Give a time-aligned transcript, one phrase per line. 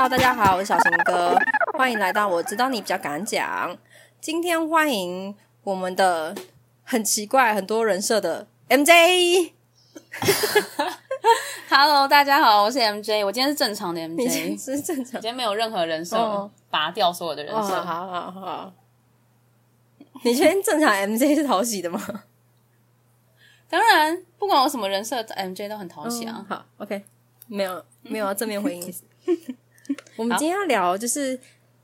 [0.00, 1.36] Hello，大家好，我是小熊哥，
[1.76, 3.76] 欢迎来到我知道你比较敢讲。
[4.20, 6.36] 今天欢迎我们的
[6.84, 9.54] 很奇怪、很多人设的 MJ。
[11.68, 15.20] Hello，大家好，我是 MJ，我今天是正常的 MJ，是正常。
[15.20, 17.74] 今天没有任何人设，哦拔掉所有的人哦，设。
[17.82, 18.72] 好好好。
[20.22, 22.00] 你今天正常 MJ 是讨喜的吗？
[23.68, 26.36] 当然，不管我什么人设，MJ 都很讨喜啊。
[26.38, 27.02] 嗯好，OK，
[27.48, 29.02] 没有没有要正面回应意思。
[30.16, 31.38] 我们今天要聊就是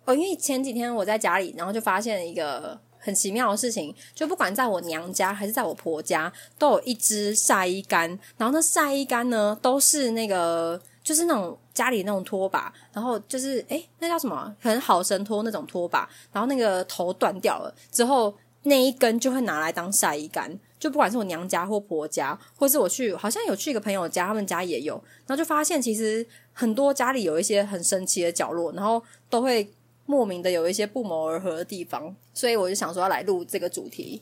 [0.05, 14.55] 哦，因为前几天我在家里，然后就发现一个很奇妙的事情，就不管在我娘家还是在我婆家，都有一只晒衣杆，然后那晒衣杆呢都是那个就是那种家里那种拖把，然后就是诶，那叫什么啊？
[14.61, 18.35] 很好神拖那种拖把，然后那个头断掉了之后，
[18.65, 20.59] 那一根就会拿来当晒衣杆。
[20.85, 29.73] 就不管是我娘家或婆家，或是我去好像有去一个朋友家，他们家也有，然后就发现其实很多家里有一些很神奇的角落，然后都会
[30.05, 34.21] 莫名的有一些不谋而合的地方，所以我就想说要来录这个主题，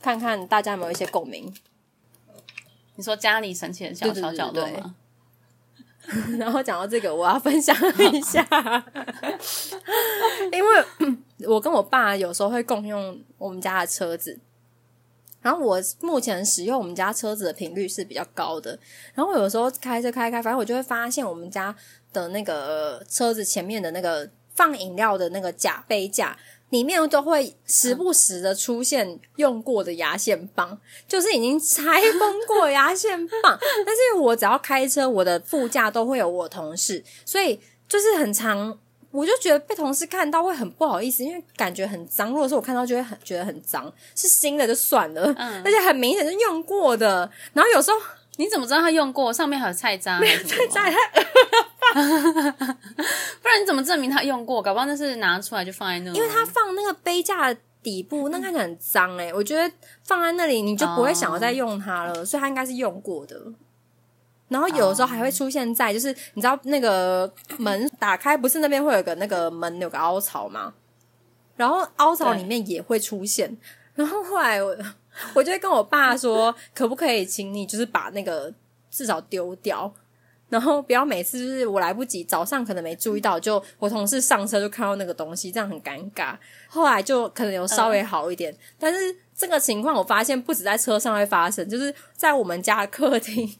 [0.00, 1.52] 看看大家有没有一些共鸣。
[2.94, 4.94] 你说家里神奇的小小对对角落吗？
[6.38, 7.76] 然后讲到这个，我要分享
[8.10, 8.42] 一下，
[10.50, 14.40] 因为我跟我爸有时候会共用我们家的车子，
[15.42, 18.78] 然后我目前使用我们家车子的频率是比较高的，
[19.14, 21.74] 然后我有时候开车开开，反正我就会发现我们家
[22.12, 26.38] 的那个车子前面的那个放饮料的那个架杯架。
[26.70, 33.58] 里面都会时不时的出现用过的牙线棒，就是已经拆封过牙线棒。
[33.84, 38.78] 但是我只要开车，我的副驾都会有我同事，所以就是很常，
[39.12, 42.30] 我就觉得被同事看到会很不好意思，因为感觉很脏。
[42.30, 47.30] 如果说我看到就会很觉得很脏，是新的就算了，嗯而且很明显是用过的。
[47.52, 47.96] 然后有时候
[48.36, 49.32] 你怎么知道他用过？
[49.32, 50.66] 上面还有菜渣 还是什么？
[50.70, 50.90] 在
[53.42, 54.62] 不然你怎么证明他用过？
[54.62, 59.70] 搞不好那是拿出来就放在那，因为他放那个杯架底部，那看起来很脏哎、我觉得
[60.04, 63.36] 放在那里你就不会想要再用它了，所以它应该是用过的。
[64.52, 70.74] 然后有的时候还会出现在，就是你知道那个门打开，不是那边会有个那个门有个凹槽吗？
[71.56, 73.56] 然后凹槽里面也会出现。
[73.94, 74.76] 然后后来我
[75.34, 78.52] 我就会跟我爸说，可不可以请你就是把那个
[78.90, 79.92] 至少丢掉。
[80.48, 86.36] 然后不要每次就是我来不及，早上可能没注意到，就我同事上车就看到那个东西，这样很尴尬。
[86.68, 93.50] 后来就可能有稍微好一点，但是这个情况我发现不止在车上会发生，就是在我们家的客厅，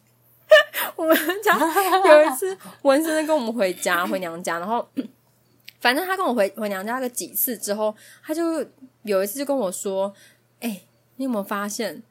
[0.97, 1.57] 我们家
[2.09, 4.87] 有一次文森跟我们回家 回娘家，然后
[5.81, 8.65] 反正他跟我回回娘家个几次之后，他就
[9.03, 10.13] 有一次就跟我说
[10.61, 10.83] ：“哎、
[11.17, 12.03] 你有没有发现？”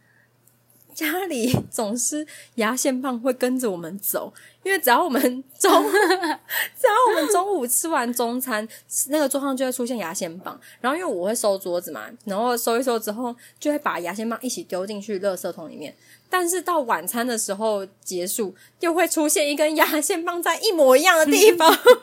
[1.01, 2.25] 家里总是
[2.55, 4.31] 牙线棒会跟着我们走，
[4.63, 5.21] 因为只要我们
[5.59, 8.67] 中， 只要我们中午吃完中餐，
[9.09, 10.59] 那个桌上就会出现牙线棒。
[10.79, 15.95] 然后因为我会收桌子嘛，然后收一收之后，就会把牙线棒一起丢进去垃圾桶里面。
[16.29, 21.95] 但是到晚餐的时候结束，又会出现一根牙线棒在一模一样的地方， 就是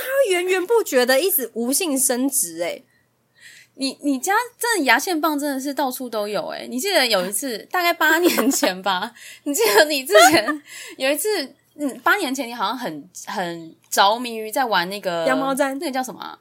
[0.00, 2.84] 它源源不绝的一直无性生殖、欸，
[3.74, 9.12] 你你家真的牙线棒真的是到处都有诶、你记得有一次，大概八年前吧？
[9.44, 10.62] 你记得你之前
[10.98, 16.38] 有一次，嗯，八年前你好像很很着迷于在玩那个羊毛毡那个叫什么啊、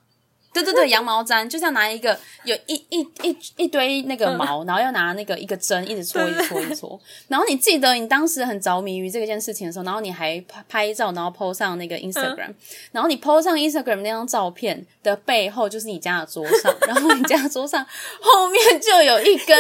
[0.54, 7.00] 对对对，羊毛毡，就是要拿一个有一一一一堆那个毛，然后要拿那个一个针一直搓一直搓一直搓。
[7.30, 12.54] 然后你记得你当时很着迷于这件事情的时候，然后你还拍拍照，然后 PO 上那个 Instagram，、
[12.92, 17.86] 然后你 PO 上 Instagram 那张照片的背后就是你家的桌上， 然后你家的桌上
[18.20, 19.58] 后面就有一根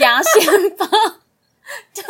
[0.00, 0.70] 牙线。
[0.76, 0.88] 棒。
[1.94, 2.02] 对，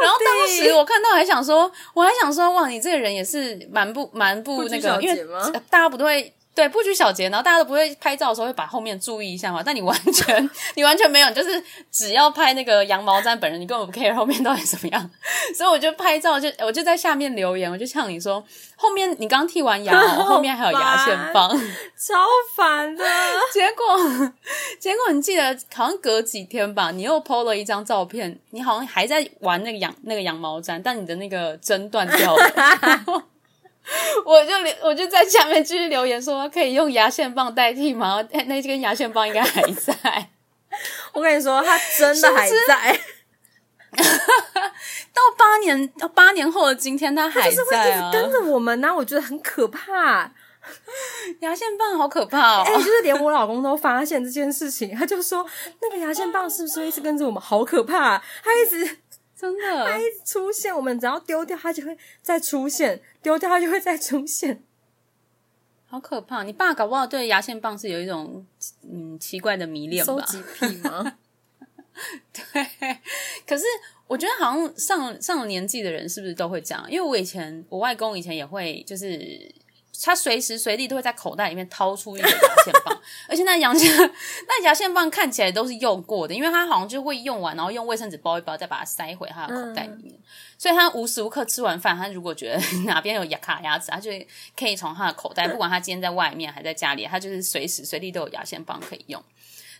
[0.00, 5.26] 然后当时我看到还想说，我还想说，哇，你这个人也是蛮不蛮不那个，因为
[5.68, 9.62] 大家不都会对不拘小节，然后大家都不会拍照的时候会把后面注意一下嘛？
[9.64, 15.10] 但你完全 你完全没有，你就是只要拍那个羊毛毡本人，你根本不 care 后面到底怎么样。
[15.56, 18.44] 所以我就拍照就我就在下面留言，我就呛你说，
[18.76, 21.48] 后面你刚剃完牙哦，后面还有牙线棒。
[21.96, 22.14] 超
[22.54, 23.02] 烦的。
[23.54, 24.32] 结果，
[24.78, 33.24] 结果你记得好像隔几天吧，你又 PO 了一张照片，你好像还在玩那个羊那个羊毛毡，但你的那个针断掉了。
[34.24, 38.22] 我就留，我就在下面继续留言说，可以用牙线棒代替吗？
[38.32, 40.30] 那那根牙线棒应该还在。
[41.12, 43.00] 我跟你说，它真的还在，
[43.96, 47.76] 到八年到八年后的今天，它还就是会！
[47.76, 50.32] 一直跟着我们呢、我觉得很可怕。
[51.40, 52.64] 牙线棒好可怕哦！
[52.66, 55.44] 哎、就是连我老公都发现这件事情，他就说
[55.80, 57.42] 那个牙线棒是不是一直跟着我们？
[57.42, 58.98] 好可怕、他一直
[59.36, 64.62] 真的它一直出现，我们只要丢掉它就会再出现，丢掉它就会再出现。
[65.86, 66.44] 好可怕！
[66.44, 68.46] 你爸搞不好对牙线棒是有一种
[68.82, 70.12] 嗯奇怪的迷恋吧？
[70.12, 71.16] 收集癖吗？
[72.32, 72.98] 对，
[73.46, 73.64] 可是
[74.06, 76.88] 我觉得好像上上了年纪的人是不是都会这样？
[76.90, 79.52] 因为我以前我外公以前也会，就是
[80.02, 82.98] 他随时随地都会在口袋里面掏出一个牙线棒，
[83.28, 83.90] 而且那牙线
[84.48, 90.14] 那牙线棒看起来都是用过的，因为他好像就会用完，然后用卫生纸包一包，再把它塞回他的口袋里面。
[90.56, 94.10] 所以他无时无刻吃完饭，他如果觉得 哪边有牙卡牙齿，他就
[94.56, 99.22] 可以从他的口袋，不管他今天在外面还在家里，他就是随时随地都有牙线棒可以用。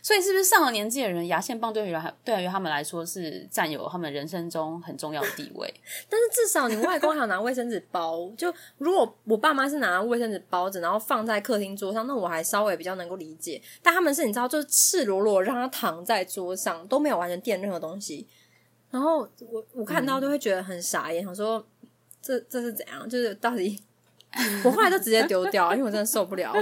[0.01, 1.95] 所以，是不是上了年纪的人，牙线棒对于
[2.25, 5.71] 对于他们来说是占有他们人生中很重要的地位？
[6.09, 13.61] 但是至少你外公还有拿卫生纸包，就如果我爸妈是拿卫生纸包着，然后放在客厅桌上，那我还稍微比较能够理解。
[13.83, 18.27] 但他们是你知道，就是赤裸裸让他躺在桌上，都没有完全垫任何东西。
[18.89, 21.65] 然后我我看到都会觉得很傻眼，想说
[22.21, 23.07] 这这是怎样？
[23.07, 23.79] 就是到底
[24.65, 26.53] 我后来就直接丢掉，因为我真的受不了。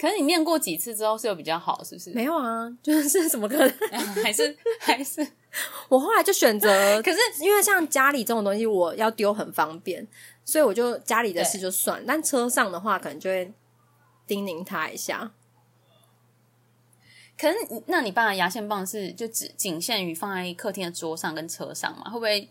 [0.00, 2.10] 可是你念过几次之后是有比较好，是不是？
[2.12, 3.70] 没有啊，就是 怎么可能？
[4.24, 5.26] 还是还是
[5.90, 6.68] 我后来就选择，
[7.02, 10.06] 可是因为像家里这种东西，我要丢很方便，
[10.42, 12.02] 所以我就家里的事就算。
[12.06, 13.52] 但车上的话，可能就会
[14.26, 15.32] 叮咛他一下。
[17.38, 17.56] 可是，
[17.86, 22.04] 那你爸的牙线棒是就只仅限于放在客厅的桌上跟车上吗？
[22.10, 22.48] 会不会？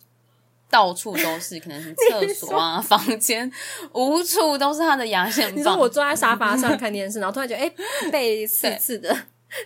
[0.70, 3.52] 到处都是，可能是 厕所啊、房间，
[3.94, 5.58] 无处都是他的牙线棒。
[5.58, 7.72] 你说我坐在沙发上看电视，然后突然觉得哎，
[8.12, 9.16] 被 刺刺的，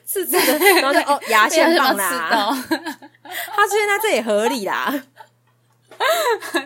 [0.06, 5.04] 刺刺的，然后就哦，牙线棒啦， 他出现在这也合理啦。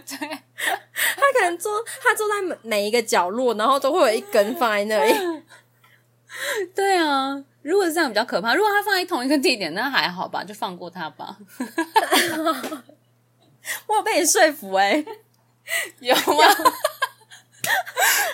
[0.06, 1.72] 对，他可能坐，
[2.04, 5.14] 他坐在每每一个角落，然后都会有一根放在那里。
[6.74, 8.56] 对啊，如果是这样比较可怕。
[8.56, 11.38] 如果他放在同一个地点，那还好吧，就放过他吧。
[13.88, 15.04] 我有被你说服哎，
[16.00, 16.22] 有吗？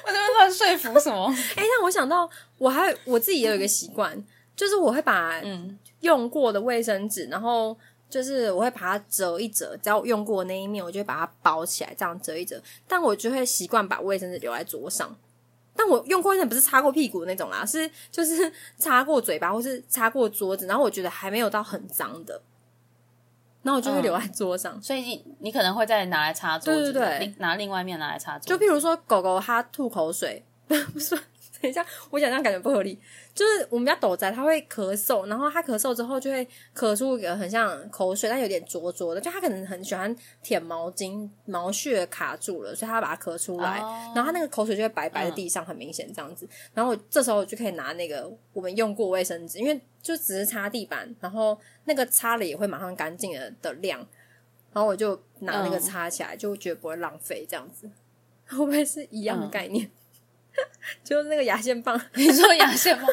[0.06, 1.34] 我这边乱说服什么？
[1.56, 4.24] 哎，让我想到，我还我自己也有一个习惯，
[4.56, 7.76] 就是我会把嗯用过的卫生纸，然后
[8.10, 12.62] 就是我会把它折一折，只要用过那一面，我就会把它包起来，这样折一折。
[12.88, 15.16] 但我就会习惯把卫生纸留在桌上。
[15.76, 22.40] 但我用过卫生不是擦过屁股那种啦，是就是擦过嘴巴或是擦过桌子，然后我觉得还没有到很脏的。
[23.64, 28.48] 然后我就会留在桌上，所以你可能会再拿来擦桌子，对拿另外一面拿来擦桌子。
[28.48, 31.18] 就譬如说狗狗它吐口水， 不是。
[31.64, 33.00] 等一下，我讲这样感觉不合理。
[33.34, 36.46] 就是我们家斗仔，他会咳嗽，然后他咳嗽之后就会
[36.76, 39.22] 咳出一个很像口水，但有点浊浊的。
[39.22, 40.14] 就他可能很喜欢
[40.44, 43.78] 舔毛巾，毛屑卡住了，所以他把它咳出来，
[44.14, 46.46] 然后他那个口水就会白白的地上，很明显这样子。
[46.74, 54.06] 然后我这时候我就可以拿那个我们用过卫生纸，因为就只是擦地板，然后那个擦了也会马上干净的的量，
[54.74, 57.90] 然后我就拿那个擦起来，就觉得不会浪费这样子。
[58.50, 59.90] 会不会是一样的概念？
[61.04, 63.08] 就是那个牙线棒， 你说牙线棒，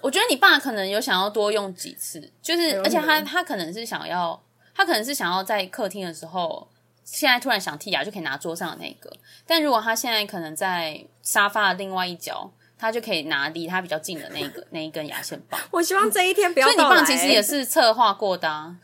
[0.00, 4.40] 我觉得你爸可能有想要多用几次，就是而且他他可能是想要，
[4.74, 6.68] 他可能是想要在客厅的时候，
[7.04, 9.14] 现在突然想剔牙就可以拿桌上的那个，
[9.46, 15.58] 但如果他现在可能在沙发的另外一角，他就可以拿离他比较近的那个 那一根牙线棒。
[15.70, 16.66] 我希望这一天不要。
[16.66, 18.48] 所以你爸其实也是策划过的。
[18.48, 18.76] 啊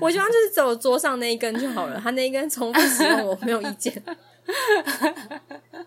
[0.00, 4.02] 我希望就是只有桌上那一根就好了，他那一根重复使用我没有意见。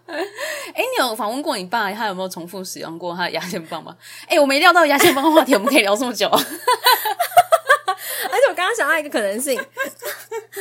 [0.07, 3.95] 哎，你有访问过你爸，他有没有重复使用过他的牙线棒吗？
[4.27, 6.29] 哎，我没料到牙线棒的话题，我们可以聊这么久。
[8.25, 9.59] 而且我刚刚想到一个可能性，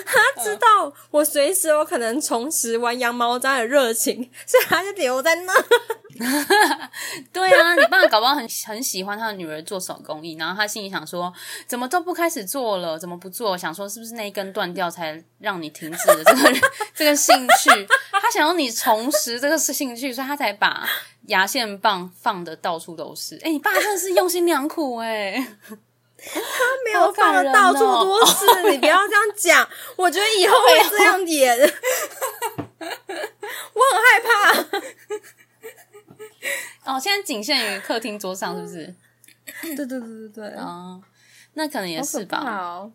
[0.05, 5.53] 他知道我随时有可能重拾玩羊毛毡的热情，所以他就留在那。
[7.33, 11.33] 对啊，你爸搞不好很很喜欢他的女儿做手工艺，然后他心里想说，
[11.67, 13.59] 怎么都不开始做了，怎么不做？
[13.59, 16.61] 想说是不是那一根断掉才让你停止了这个
[16.95, 17.89] 这个兴趣？
[18.13, 20.89] 他想要你重拾这个兴趣，所以他才把
[21.27, 23.37] 牙线棒放的到处都是。
[23.43, 25.45] 哎，你爸真的是用心良苦哎，
[26.33, 26.41] 他
[26.85, 31.59] 没有放的到处都是，你不要这样讲， 我觉得以后会这样演，
[32.81, 34.31] 我很害怕。
[36.95, 38.95] 哦，现在仅限于客厅桌上，是不是？
[39.63, 40.49] 对对对对对。
[40.57, 41.03] 哦，
[41.55, 42.41] 那可能也是吧。
[42.41, 42.91] 好。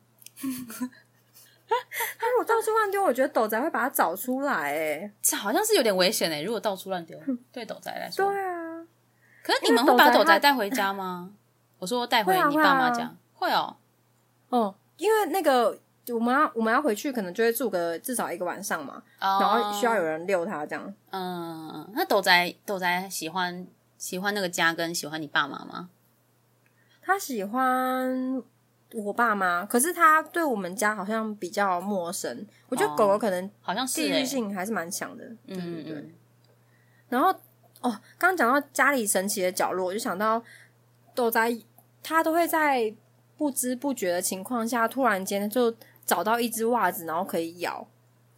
[2.17, 4.75] 他如果到处乱丢，我觉得斗仔会把它找出来。
[4.75, 6.41] 哎，这好像是有点危险哎。
[6.41, 7.19] 如果到处乱丢，
[7.51, 8.31] 对斗仔来说。
[8.31, 8.85] 对啊。
[9.43, 11.31] 可是你们会把斗仔带回家吗？
[11.79, 13.75] 我说带回你爸妈家，会哦。
[14.49, 15.77] 哦，因为那个
[16.13, 19.01] 我们要我们要回去，可能就会住个至少一个晚上嘛。
[19.19, 20.93] 然后需要有人遛它这样。
[21.09, 23.67] 嗯，那斗仔斗仔喜欢。
[23.99, 25.89] 喜欢那个家，跟喜欢你爸妈吗？
[27.01, 28.41] 他喜欢，
[28.93, 32.47] 我爸妈，可是他对我们家好像比较陌生。
[32.69, 35.25] 我觉得狗狗可能好像是地域欸性还是蛮强的。
[35.45, 35.93] 对对对。
[35.95, 36.13] 嗯嗯
[37.09, 37.29] 然后
[37.81, 40.41] 哦，刚刚讲到家里神奇的角落，我就想到
[41.13, 41.51] 豆仔，
[42.01, 42.93] 他都会在
[43.37, 45.73] 不知不觉的情况下，突然间就
[46.05, 47.87] 找到一只袜子，然后可以咬。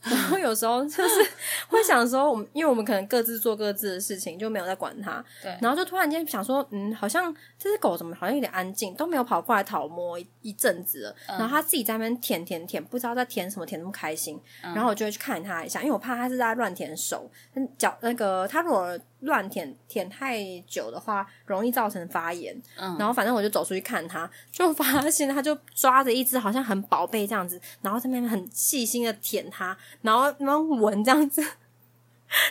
[0.03, 1.23] 然后有时候就是
[1.67, 5.23] 会想说，我们因为我们可能各自做各自的事情，就没有在管它。
[5.43, 11.15] 对然后就突然间想说，嗯，好像这只狗怎么好像有点安静，都没有跑过来讨摸一一阵子了。
[11.27, 14.41] 然后它自己在那边舔舔舔，不知道在舔什么，舔那么开心。
[14.63, 20.37] 然后我就会去看它一下，因为我怕它是在乱舔手，嗯脚那个它如果乱舔舔太
[20.67, 22.55] 久的话，容易造成发炎。
[22.77, 31.43] 嗯然后反正我就走出去看它，就发现它就抓着一只好像很宝贝这样子，然后在那边很细心的舔它，然后然后闻这样子，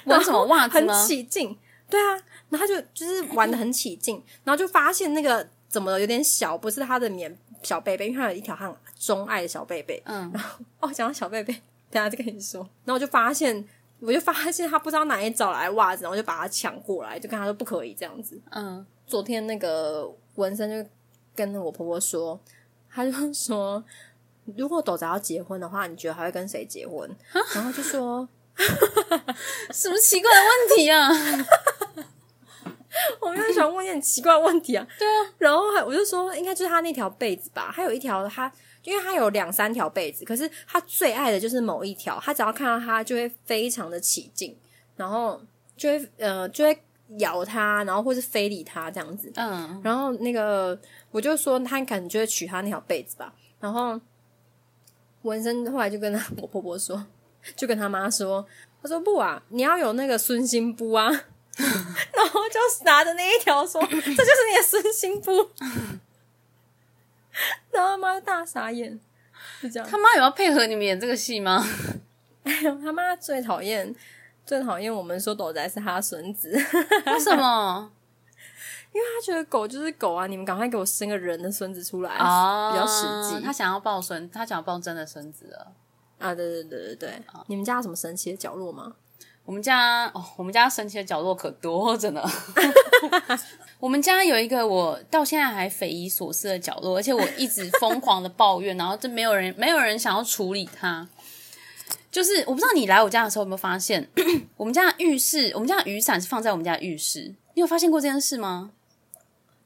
[0.04, 1.06] 闻什么袜子很？
[1.06, 1.56] 起劲。
[1.88, 2.12] 对啊，
[2.50, 10.00] 然后他就就是玩的很起劲，然后就发现那个怎么有点小，不是他的棉小贝贝，因为他有一条很钟爱的小贝贝。
[10.04, 11.52] 嗯，然后哦，讲到小贝贝，
[11.90, 12.60] 等下再跟你说。
[12.84, 13.66] 然后我就发现，
[14.00, 18.40] 我就发现他不知道哪里找来袜子，然后就把他抢过来，就跟他说不可以这样子。
[18.50, 20.90] 嗯，昨天那个文生就
[21.34, 22.40] 跟我婆婆说，
[22.90, 23.84] 他就说，
[24.56, 27.08] 如果斗仔要结婚的话，你觉得还会跟谁结婚？
[27.54, 28.26] 然后就说，
[29.72, 31.08] 什么奇怪的问题啊？
[33.20, 34.86] 我就喜欢问一些很奇怪的问题啊。
[34.98, 38.50] 对啊，然后还我就说，应该就是他那条被子吧，还有一条他。
[38.84, 44.56] 因为他有两三条被子，可是他最爱的就是某一条，他只要看到它就会非常的起劲，
[44.96, 45.40] 然后
[45.76, 46.82] 就会呃就会
[47.18, 49.30] 咬它，然后或是非礼它这样子。
[49.36, 50.78] 嗯，然后那个
[51.10, 53.34] 我就说他可能就会取他那条被子吧。
[53.58, 54.00] 然后
[55.22, 57.06] 文生后来就跟他我婆婆说，
[57.56, 58.46] 就跟他妈说，
[58.82, 61.10] 他说不啊，你要有那个孙心布啊。
[61.60, 65.50] 然后就拿着那一条说，这就是你的孙心布。
[67.70, 68.98] 然后他妈大傻眼，
[69.60, 69.88] 是这样。
[69.88, 71.64] 他妈有要配合你们演这个戏吗？
[72.82, 73.94] 他妈最讨厌
[74.44, 76.50] 最讨厌我们说斗仔是他孙子，
[77.06, 77.92] 为什么？
[78.92, 83.40] 因为他觉得狗就是狗啊，你们赶快给我生个人的孙子出来，哦，比较实际。
[83.44, 85.72] 他想要抱孙，他想要抱真的孙子了。
[86.18, 88.94] 啊，对对对对对，你们家有什么神奇的角落吗？
[89.44, 92.22] 我们家哦，我们家神奇的角落可多着呢。
[93.80, 101.08] 我们家有一个我到现在还匪夷所思的角落，而且我一直疯狂的抱怨，然后就没有人没有人想要处理它。
[102.12, 104.08] 就是我不知道你来我家的时候有没有发现，
[104.56, 107.34] 我们家的浴室，我们家的雨伞是放在我们家的浴室。
[107.54, 108.70] 你有发现过这件事吗？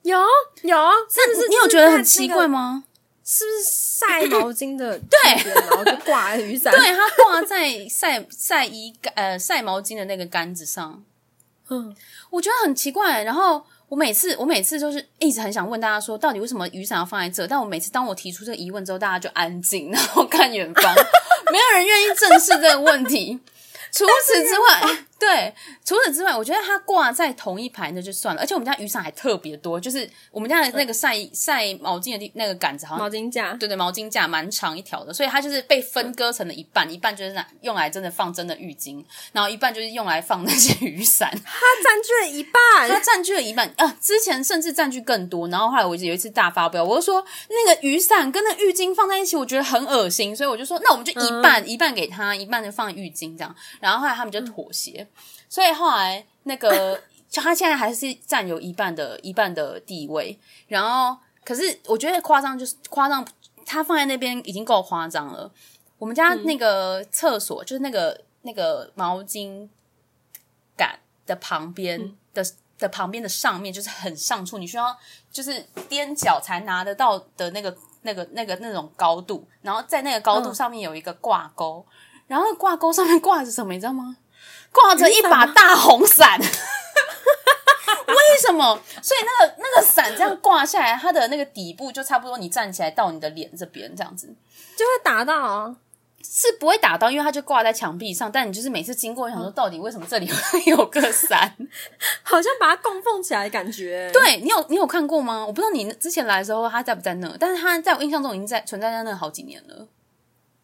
[0.02, 0.18] 有
[0.62, 0.76] 有，
[1.10, 1.48] 是不是？
[1.48, 2.46] 你有觉得很奇怪？
[2.46, 2.84] 吗？
[3.24, 6.70] 是不是晒毛巾的 对，然后就挂在雨伞？
[6.72, 11.02] 对，它挂在晒晒衣杆呃晒毛巾的那个杆子上。
[11.70, 11.96] 嗯，
[12.28, 13.22] 我觉得很奇怪。
[13.22, 17.46] 然后我每次我每次就是一直很想问大家说，到底为什么雨伞要放在这？
[17.46, 20.92] 但我每次当我提出这个疑问之后，大家就安静， 然后看远方，
[21.52, 23.38] 没有人愿意正视这个问题。
[23.92, 25.54] 除此之外， 对，
[25.84, 28.42] 除此之外，我觉得它挂在同一排那就算了。
[28.42, 39.02] 而且我们家雨伞还特别多，就是我们家的那个晒晒毛巾的地那个杆子好像毛巾架，对对，毛巾架蛮长一条的，所以它就是被分割成了一半，一半就是拿用来真的放真的浴巾，
[39.32, 41.30] 然后一半就是用来放那些雨伞。
[41.30, 42.52] 它占据了一半
[42.86, 43.14] 它半。
[43.14, 45.46] 占据了一半啊，之前甚至占据更多。
[45.46, 53.54] 然后后来我有一次大发飙，我就说那个雨伞跟那浴巾放在一起，我觉得很恶心，所以我就说那我们就一半、一半给他，一半就放浴巾这样。
[53.78, 55.06] 然后后来他们就妥协，
[55.48, 60.38] 所以后来那个就 他现在还是占有一半的一半的地位。
[60.68, 63.26] 然后可是我觉得夸张就是夸张，
[63.66, 65.50] 他放在那边已经够夸张了。
[65.98, 69.68] 我们家那个厕所、就是那个那个毛巾
[70.76, 72.44] 杆的旁边的、
[72.78, 74.94] 的旁边的上面，就是很上处，你需要
[75.30, 81.86] 就是踮脚才拿得到的那个那个那个那种高度，然后在那个高度嗯上面有一个挂钩，
[82.26, 84.16] 然后挂钩上面挂着什么，你知道吗？
[84.74, 86.38] 挂着一把大红伞。
[86.40, 88.78] 为什么？
[89.00, 94.26] 所以那个那个伞这样挂下来，它的那个底部就差不多，你站起来到你的脸这边这样子。
[94.76, 95.76] 就会打到啊。
[96.26, 98.32] 是不会打到，因为它就挂在墙壁上。
[98.32, 101.54] 但你就是每次经过，想说到底为什么这里会有个伞？
[102.22, 105.44] 好像把它供奉起来的感觉。，对你有你有看过吗？
[105.46, 109.86] 我不知道你之前来的时候它在不在那，但是它在我印象中已经在存在在那好几年了。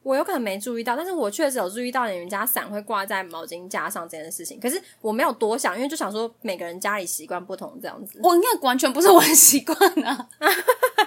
[0.03, 4.59] 我有可能没注意到，但是我确实有注意到你们家伞会挂在毛巾架上这件事情。
[4.59, 8.19] 可是我没有多想，因为就想说每个人家里习惯不同，这样子。
[8.23, 10.29] 我应该完全不是我的习惯啊！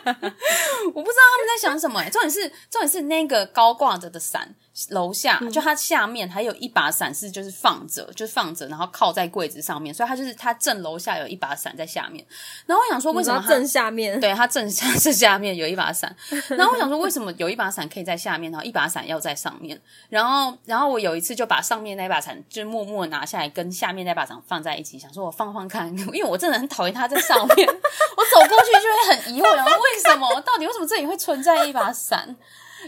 [0.03, 2.09] 我不知道他们在想什么、欸？
[2.09, 4.55] 重点是重点是那个高挂着的伞，
[4.89, 12.25] 楼下、嗯就它下面还有一把伞是就是放着，就是放着，然后靠在柜子上面，所以它就是它正楼下有一把伞在下面。
[12.65, 14.19] 然后我想说，为什么正下面？
[14.19, 16.15] 对，它正下是下面有一把伞，
[16.49, 19.79] 然后我想说，为什么有一把伞可以在下面，然后一把伞要在上面？
[20.09, 30.41] 然后，然后我有一次就把上面那把伞就默默拿下来，跟下面那把伞放在一起，想说我放放看，因为我真的很讨厌它在上面， 我走过去就会很疑惑，然后为什么？
[30.41, 32.35] 到底为什么这里会存在一把伞？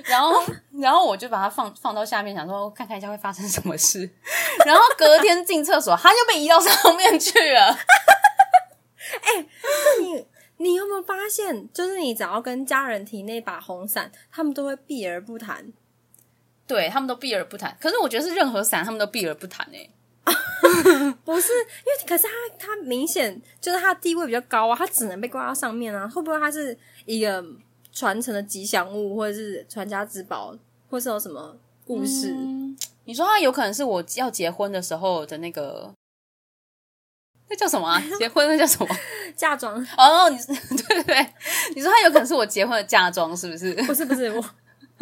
[0.03, 0.43] 然后，
[0.79, 4.09] 然后我就把它放放到下面，想说看看一下会发生什么事。
[4.65, 7.77] 然后隔天进厕所，它就被移到上面去了。
[9.21, 9.45] 哎
[10.01, 10.25] 你
[10.57, 15.71] 你有没有发现，就是你只要跟家人提那把红伞，他们都会避而不谈。
[16.67, 19.87] 对他们都避而不谈，可是我觉得是任何伞他们都避而不谈哎、
[21.23, 26.07] 不是，因为可是他他明显就是他地位比较高啊，他只能被挂到上面啊。
[26.07, 26.75] 会不会他是
[27.05, 27.43] 一个
[27.95, 30.55] 传承的吉祥物，或者是传家之宝，
[30.89, 32.31] 或是有什么故事？
[32.37, 35.93] 嗯你说它有可能是我要结婚的时候的那个，
[37.47, 38.01] 那叫什么啊？
[38.17, 38.95] 结婚那叫什么？
[39.37, 39.75] 嫁妆？
[39.95, 40.37] 哦，你
[40.75, 41.33] 对对对，
[41.75, 43.71] 你说它有可能是我结婚的嫁妆，是不是？
[43.83, 44.43] 不是不是，我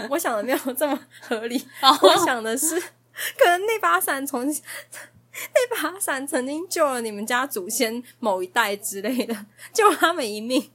[0.09, 1.57] 我想的没有这么合理。
[1.81, 9.33] 哦我想的是，可能那把伞从那把伞曾经救了你们家祖先某一代之类的，
[9.71, 10.69] 救了他们一命，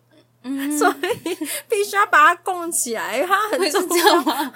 [0.49, 1.35] 嗯，所以
[1.69, 4.23] 必须要把它供起来，因为它很重要。
[4.23, 4.53] 吗？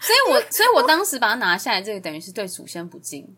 [0.00, 3.36] 所以我所以我当时把它拿下来，这个等于是对祖先不敬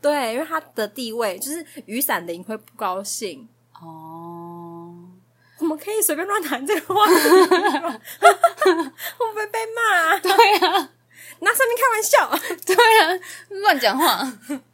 [0.00, 3.48] 对，因为它的地位就是雨伞灵会不高兴。
[3.80, 5.08] 哦。
[5.58, 7.14] 我们可以随便乱谈这个话会
[9.16, 10.18] 不会被骂、啊？
[10.18, 10.90] 对啊，
[11.38, 12.28] 拿生命开玩笑，
[12.66, 14.24] 对啊，乱讲话。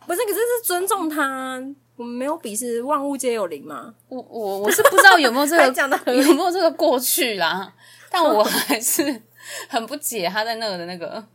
[0.06, 0.24] 不是？
[0.24, 1.60] 可是是尊重他，
[1.98, 3.92] 我们没有鄙视，万物皆有灵嘛。
[4.08, 5.66] 我我我是不知道有没有这个
[6.14, 7.74] 有没有这个过去啦，
[8.08, 9.20] 但我还是
[9.68, 11.26] 很不解他在那个的那个，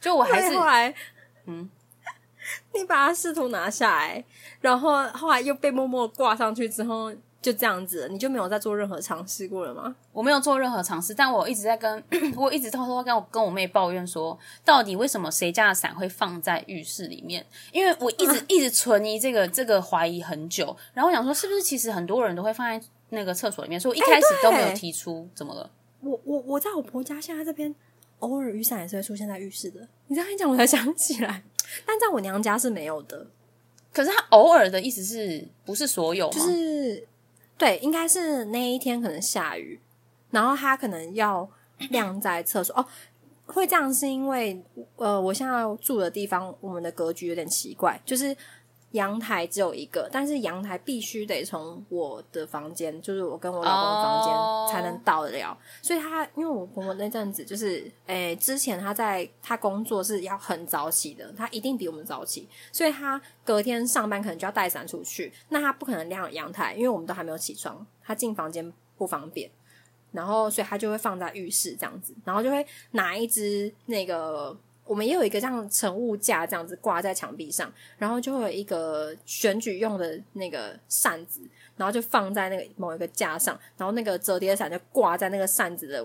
[0.00, 0.92] 就我还是后来，
[1.46, 1.70] 嗯，
[2.74, 4.24] 你把它试图拿下来，
[4.60, 9.94] 然后后来又被默默挂上去之后，就这样子了，你就没有再做任何尝试过了吗？
[10.12, 12.02] 我没有做任何尝试，但我一直在跟
[12.36, 17.46] 我一直偷偷跟我跟我妹抱怨说，到底为什么谁家的伞会放在浴室里面？
[17.72, 25.70] 因为我一直、 一直存疑这个这个怀疑很久，然后我想说是不是其实很多人都会放在那个厕所里面，所以我一开始都没有提出，怎么了？
[26.00, 27.72] 我我我在我婆家现在这边，
[28.18, 29.86] 偶尔雨伞也是会出现在浴室的。
[30.08, 31.44] 你这样一讲，我才想起来，
[31.86, 33.26] 但在我娘家是没有的。
[33.92, 36.34] 可是他偶尔的意思是不是所有吗？
[36.34, 37.06] 就是
[37.58, 39.78] 对，应该是那一天可能下雨，
[40.30, 41.46] 然后他可能要
[41.90, 42.86] 晾在厕所哦。
[43.46, 44.62] 会这样是因为
[44.96, 48.36] 呃，我现在住的地方，我们的格局有点奇怪，就是
[48.92, 55.56] 阳台只有一个，但是阳台必须得从我的房间，就是我跟我老公的房哦间才能到得了。
[55.82, 69.50] 所以他因为我婆婆那阵子就是，诶、之前他在他工作是要很早起的，他一定比我们早起，所以他隔天上班可能就要带伞出去，那他不可能晾阳台，因为我们都还没有起床，他进房间不方便。
[70.10, 74.56] 然后，所以他就会放在浴室这样子，然后就会拿一只那个，
[74.88, 81.42] 我们也有一个这样乘物架这样子挂在墙壁上，然后就会有一个选举用的那个扇子，
[81.76, 86.04] 然后就放在那个某一个架上，然后那个折叠伞就挂在那个扇子的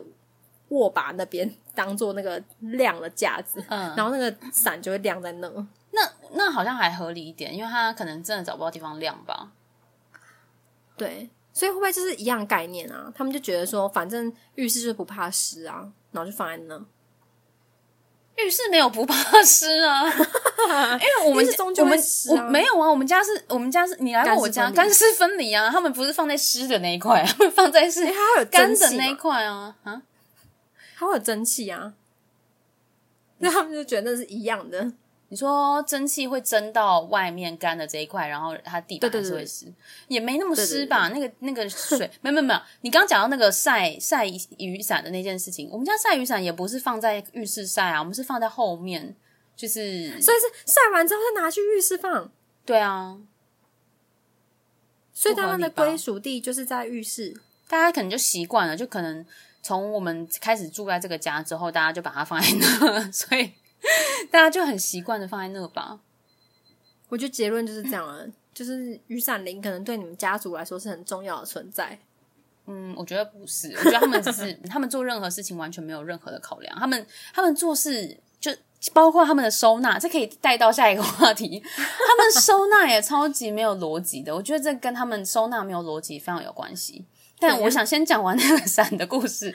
[0.69, 5.49] 握把那边，当做那个晾的架子，嗯然后那个伞就会晾在那。
[5.91, 9.51] 那那好像还合理一点，因为他可能真的找不到地方晾吧。
[10.97, 13.11] 对，所以会不会就是一样概念啊？
[13.15, 16.83] 他们就觉得说，反正浴室就是不怕湿啊，然后就放在那。
[18.37, 20.05] 浴室没有不怕湿啊，
[20.99, 21.99] 因为我们浴室终究我们
[22.51, 28.03] 没有啊，我们家是我们家是你来过我家，干干湿分离啊，他们不是放在湿的那一块， 他们放在是
[28.49, 30.01] 干的那一块啊啊，
[30.97, 31.93] 它会有蒸汽啊，
[33.37, 34.91] 那他们就觉得那是一样的。
[35.33, 39.65] 你说蒸汽会蒸到外面干的这一块，然后它地板是会湿，
[40.07, 41.09] 也没那么湿吧？
[41.09, 44.27] 那个那个水，没有没有没有，你刚刚讲到那个晒晒
[44.59, 49.15] 雨伞的那件事情，我们家晒雨伞也不是放在浴室晒啊，我们是放在后面，
[49.55, 52.31] 就是所以是晒完之后再拿去浴室放，
[52.63, 53.17] 对啊，
[55.11, 57.41] 所以他们的归属地就是在浴室。
[57.67, 59.25] 大家可能就习惯了，就可能
[59.63, 63.51] 从我们开始住在这个家之后，大家就把它放在那， 所以
[64.31, 65.99] 大家就很习惯的放在那吧。
[67.09, 71.99] 我觉得结论就是这样了，就是雨伞铃可能对你们家族来说是很重要的存在。
[72.65, 78.51] 嗯，我觉得不是，我觉得他们只是 他们做任何事情完全没有任何的考量，他们他们做事就
[78.93, 81.61] 包括他们的收纳，这可以带到下一个话题。
[81.75, 87.05] 他们收纳也超级没有逻辑的，我觉得这跟他们收纳没有逻辑非常有关系。
[87.39, 89.53] 但我想先讲完那个伞的故事。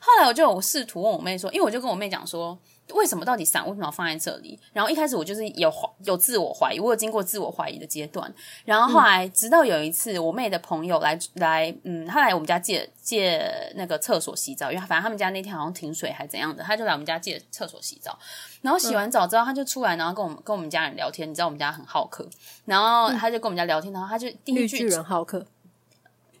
[0.00, 2.58] 后来我就有试图问我妹说，因为我就跟我妹讲说，
[2.92, 4.58] 为什么到底伞为什么要放在这里？
[4.72, 5.72] 然后一开始我就是有
[6.04, 8.32] 有自我怀疑，我有经过自我怀疑的阶段。
[8.64, 18.18] 然后后来直到有一次，我妹的朋友来来，嗯，他来我们家借借那个厕所洗澡，因为反正他们家那天好像停水还怎样的，他就来我们家借厕所洗澡。
[18.60, 21.28] 然后洗完澡之后，他就出来，然后跟我们跟我们家人聊天。
[21.28, 22.28] 你知道我们家很好客，
[22.64, 25.44] 然后他就跟我们家聊天，然后他就第一句人好客，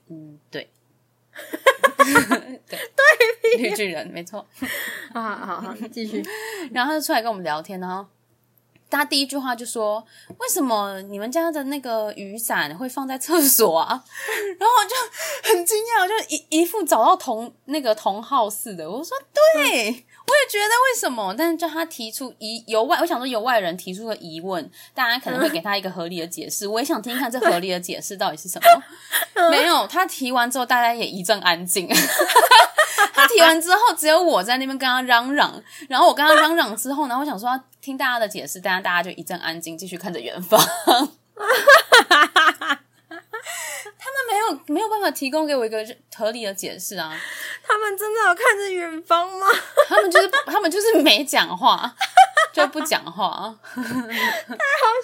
[0.08, 0.70] 嗯，对，
[2.68, 4.46] 对对，绿巨人没错。
[5.12, 6.22] 啊好好好，继续。
[6.72, 8.06] 然后他就出来跟我们聊天，然后
[8.90, 10.04] 他第一句话就说
[10.38, 14.04] ：“为什么你们家的那个雨伞会放在厕所啊？”
[14.58, 18.90] 然后我就很惊讶，我就一一副找到同那个同号似的。
[18.90, 19.16] 我说
[19.56, 26.66] ：“对。”我也觉得为什么，但是就他提出疑由外，我想说由外人提出的疑问，大家可能会给他一个合理的解释。
[26.66, 28.82] 我也想听听看这合理的解释到底是什么。
[29.50, 31.88] 没有，他提完之后，大家也一阵安静。
[33.12, 35.62] 他提完之后，只有我在那边跟他嚷嚷。
[35.88, 40.60] 然后我跟他嚷嚷之后呢，我想说听大家的解释，大家大家就一阵安静，继续看着远方。
[44.52, 45.84] 没有没有办法提供给我一个
[46.16, 47.16] 合理的解释啊！
[47.62, 49.46] 他们真的有看着远方吗？
[49.88, 51.94] 他们就是他们就是没讲话，
[52.52, 53.86] 就不讲话，太好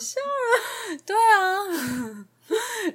[0.00, 0.98] 笑了。
[1.06, 2.26] 对啊，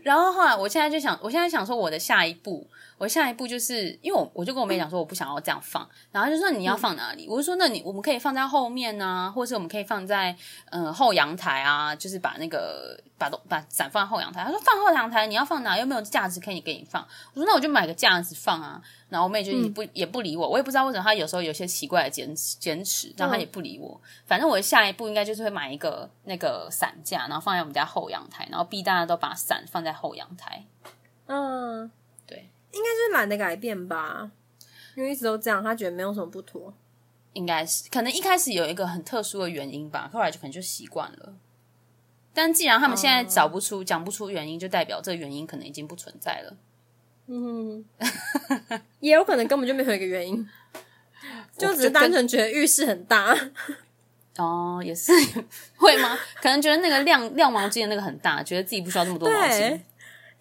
[0.03, 2.67] 然后后来我现在就想，我现在想说我的下一步。
[2.97, 7.27] 我下一步就是因为我我就跟我妹讲说我不想要这样放，然后就说你要放哪里？
[7.27, 10.35] 我就说那你我们可以放在后面啊，或者是我们可以放在
[10.71, 14.43] 嗯后阳台啊，就是把那个把把伞放在后阳台。
[14.43, 15.77] 他说放后阳台你要放哪？
[15.77, 17.05] 又没有架子可以给你放。
[17.33, 18.81] 我说那我就买个架子放啊。
[19.09, 24.01] 然后我妹就也不也不理我，我也不知道为什么她有时候有些奇怪的坚持坚持，然后她也不理我。
[24.25, 30.65] 反正我下一步应该就是会买一个那个伞架，然后放在我们家后阳台，然后逼大家都把伞放在后阳台。
[31.27, 31.91] 嗯。
[32.73, 34.31] 应该是懒得改变吧，
[34.95, 36.73] 因为一直都这样，他觉得没有什么不妥。
[37.33, 41.33] 应该是可能一开始有一个很特殊的原因吧，后来就可能就习惯了。
[42.31, 46.55] 但既然他们现在找不出、讲不出原因，就代表这个原因可能已经不存在了。
[47.27, 47.83] 嗯，
[48.99, 50.47] 也有可能根本就没有一个原因，
[51.57, 53.35] 就只是单纯觉得浴室很大。
[54.37, 55.11] 哦，也是
[55.77, 56.17] 会吗？
[56.41, 59.79] 可能觉得那个晾晾毛巾的那个很大，觉得自己不需要那么多毛巾。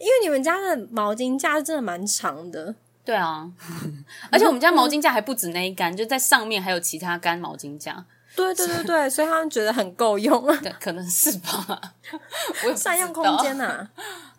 [0.02, 3.48] 因为你们家的毛巾架真的蛮长的，对啊，
[4.32, 8.04] 而且我们家毛巾架还不止那一杆，就在上面还有其他杆毛巾架。
[8.34, 11.80] 对对对对， 所以他们觉得很够用啊，对，可能是吧，
[12.66, 13.86] 我善用空间呐，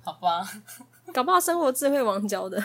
[0.03, 0.45] 好吧，
[1.13, 2.61] 搞不好生活智慧王教的。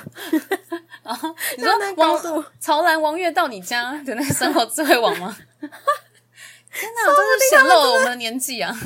[1.57, 5.37] 你说王潮南王月到你家的那个生活智慧王吗？
[5.61, 8.77] 天哪，真是显露了我们的年纪啊！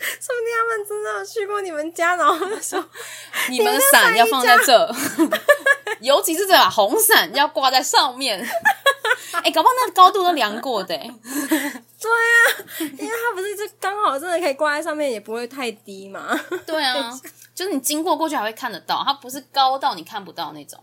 [0.00, 2.82] 说不定他们真的有去过你们家，然后说
[3.50, 4.94] 你们的伞要放在这，
[6.00, 8.40] 尤其是这把红伞要挂在上面。
[9.44, 10.96] 哎，搞不好那高度都量过的。
[10.96, 12.34] 对啊，
[12.78, 16.28] 因为它不是就刚好真的可以挂在上面，也不会太低嘛。
[16.66, 17.10] 对啊，
[17.54, 20.82] 就是你经过过去还会看得到，它不是高到你看不到那种。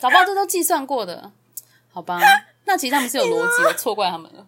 [0.00, 1.30] 搞不好这都计算过的，
[1.92, 2.18] 好吧？
[2.64, 4.46] 那其实他们是有逻辑，的错怪他们了。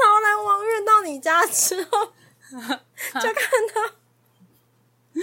[0.00, 2.06] 超男王运到你家之后，
[3.20, 3.82] 就看到，
[5.12, 5.22] 等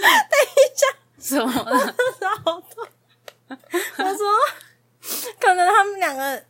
[0.76, 0.86] 下，
[1.18, 1.50] 什么？
[2.44, 2.86] 好痛！
[3.48, 4.22] 我说，
[5.40, 6.44] 可能他们两个，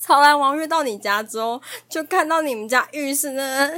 [0.00, 3.70] 潮男王运到你家之后，就看到你们家浴室那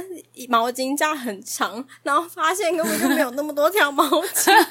[0.49, 4.45] 毛巾架很长，然后发现根本就没有那么多条毛巾，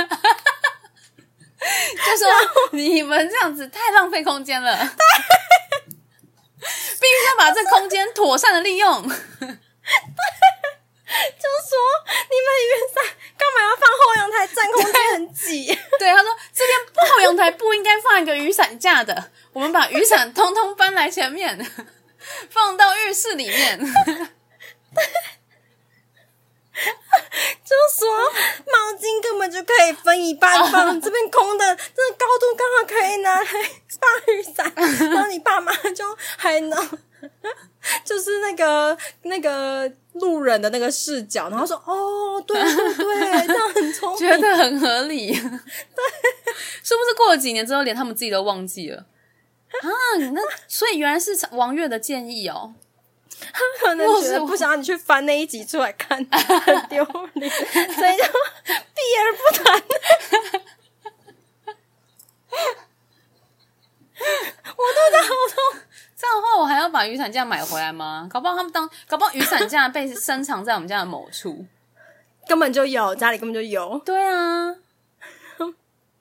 [1.60, 2.26] 就说
[2.72, 4.76] 你们这样子太浪费空间了。
[7.04, 9.02] 必须要把这空间妥善的利用。
[9.04, 9.18] 就说
[12.30, 13.04] 你们雨伞
[13.36, 14.46] 干嘛要放后阳台？
[14.46, 15.66] 占空间很挤。
[15.98, 16.78] 对，他说这边
[17.10, 21.70] 后阳台不应该放一个雨伞架的，我们把雨伞通通搬来前面，
[22.48, 23.78] 放到浴室里面。
[27.64, 28.08] 就说
[28.66, 34.72] 毛巾根本就可以分一半放，这边空的，这高度刚好可以拿来放雨伞，
[35.10, 36.04] 然后你爸妈就
[36.36, 36.98] 还能，
[38.04, 45.40] 就是那个那个路人的那个视角，然后说哦，对对对，这样很聪明，觉得很合理，对，
[46.82, 49.06] 是不是过了几年之后，连他们自己都忘记了
[49.80, 49.88] 啊？
[50.32, 52.74] 那所以原来是王月的建议哦。
[53.52, 57.04] 他可能觉得不想让你去翻那一集出来看， 很丢
[57.34, 59.82] 脸，所以就避而不谈。
[64.16, 65.82] 我肚子好痛，
[66.16, 68.28] 这样的话我还要把雨伞架买回来吗？
[68.30, 71.66] 搞不好他们当，搞不好雨伞架被深藏在我们家的某处。
[72.46, 73.98] 根本就有，家里根本就有。
[74.04, 74.76] 对啊。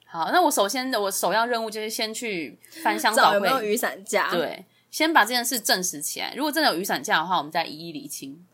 [0.06, 6.32] 好，那我首先的我首要任务就是先去翻箱倒柜，找有没有雨伞架。，对，先把这件事证实起来。
[6.36, 8.46] 如果真的有雨伞架的话，我们再一一理清。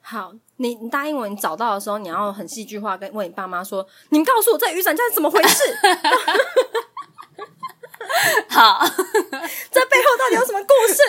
[0.00, 5.62] 好，你你答应我，你找到的时候，你要很戏剧化跟问你爸妈说，你们告诉我这雨伞架是怎么回事？
[8.48, 8.82] 好，
[9.70, 11.02] 这背后到底有什么故事？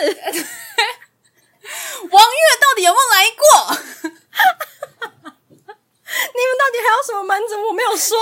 [2.10, 2.28] 王月
[2.60, 3.48] 到底有没有来过？
[6.12, 8.18] 你们到底还有什么瞒着我没有说？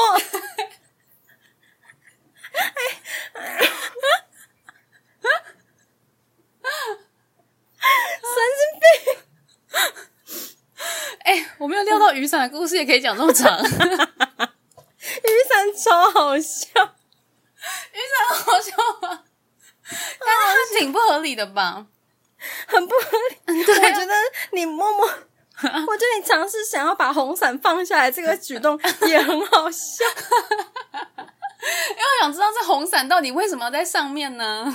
[8.23, 8.63] 神经
[11.25, 13.75] 哎、我没有料到雨伞的故事也可以讲这么长，雨伞
[15.77, 19.25] 超好笑，雨伞好笑吗？
[19.85, 21.87] 但是它挺不合理的吧？
[22.69, 23.59] 很不合理。
[23.67, 24.15] 我觉得
[24.53, 30.05] 你默默，我觉得你尝试想要把红伞放下来这个举动 也很好笑。
[31.65, 34.73] 因为我想知道这红伞到底为什么要在上面呢？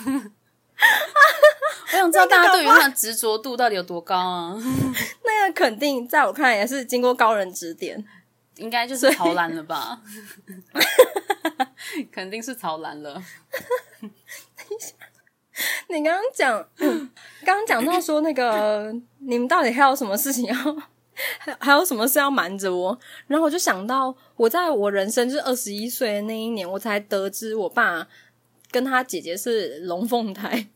[1.94, 4.56] 我想知道大家对于他的执着度到底有多高啊？
[5.26, 8.06] 那个肯定在我看来也是经过高人指点。
[8.58, 10.02] 应该就是曹兰了吧？
[12.12, 13.14] 肯定是曹兰了。
[14.02, 14.94] 等一下
[15.90, 16.68] 你刚刚讲，
[17.46, 20.56] 刚刚讲到说那个，你们到底还有什么事情要，
[21.38, 23.00] 还还有什么事要瞒着我？
[23.28, 28.08] 然后我就想到，我在我人生就是二十一岁的那一年，我才得知我爸
[28.72, 30.68] 跟他姐姐是龙凤胎，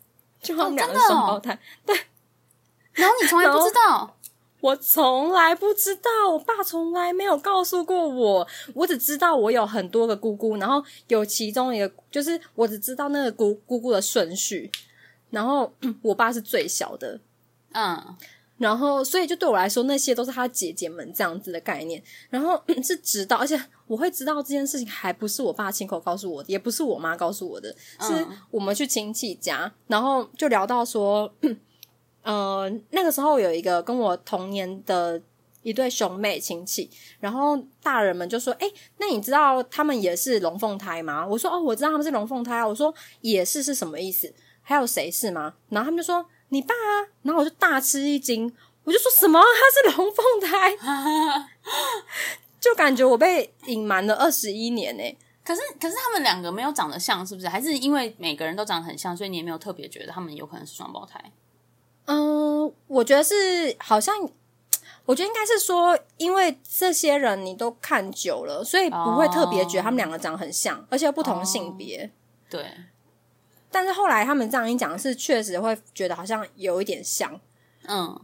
[0.42, 1.58] 就他们两个双胞胎。
[2.94, 4.18] 然后你从来不知道，
[4.60, 14.70] 我从来不知道，我爸从来没有告诉过我，我只知道我有很多个姑姑，然后有其中一个就是我只知道那个姑姑姑的顺序，
[15.30, 17.20] 然后、嗯我爸是最小的，
[17.72, 18.16] 嗯，
[18.62, 22.02] 然后所以就对我来说，那些都是他姐姐们这样子的概念。
[22.30, 31.34] 然后、嗯是知道，而且我会知道这件事情，还不是我爸亲口告诉我的，也不是我妈告诉我的，是嗯我们去亲戚家，然后就聊到说，
[32.22, 35.20] 呃，那个时候有一个跟我同年的
[35.64, 44.32] 一对兄妹亲戚，然后大人们就说：“哎、那你知道他们也是龙凤胎吗？”我说：“哦，我知道他们是龙凤胎啊。”我说：“也是是什么意思？
[44.62, 48.52] 还有谁是吗？”然后他们就说：“你爸啊。”然后我就大吃一惊，
[48.84, 50.76] 我就说什么他是龙凤胎，
[52.60, 57.48] 就感觉我被隐瞒了二十一年呢、可是可是他们两个没有长得像，是不是？
[57.48, 61.32] 还是因为每个人都长得很像，所以你也没有特别觉得他们有可能是双胞胎？
[62.06, 64.16] 嗯，我觉得是好像，
[65.06, 72.12] 我觉得应该是说，因为这些人你都看久了，所以不会特别觉得他们两个长得很像，而且又不同性别。
[72.50, 72.66] 对，
[73.72, 77.40] 但是后来他们这样一讲，是确实会觉得好像有一点像，
[77.88, 78.20] 嗯，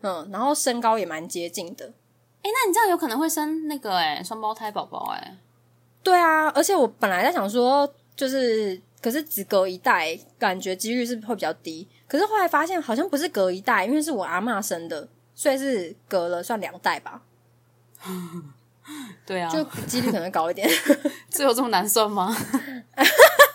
[0.00, 1.86] 嗯，然后身高也蛮接近的。
[1.86, 5.36] 哎、那你这样有可能会生那个哎双胞胎宝宝哎，
[6.02, 11.88] 对啊，而且我本来在想说，就是可是只隔一代，感觉几率是会比较低。
[12.08, 17.22] 可是后来发现好像不是隔一代，因为是我阿妈生的，所以是隔了算两代吧，
[19.24, 20.68] 对啊，就几率可能高一点。
[21.30, 22.34] 这有这么难算吗？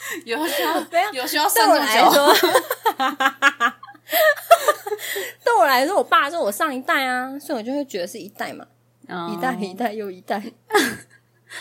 [0.24, 2.26] 有需要 没有有需要对我生这么久？
[2.26, 3.72] 来说，
[5.44, 8.66] 对我来说，我爸是我上一代啊，所以我就会觉得是一代嘛，
[9.08, 10.42] 嗯一代一代又一代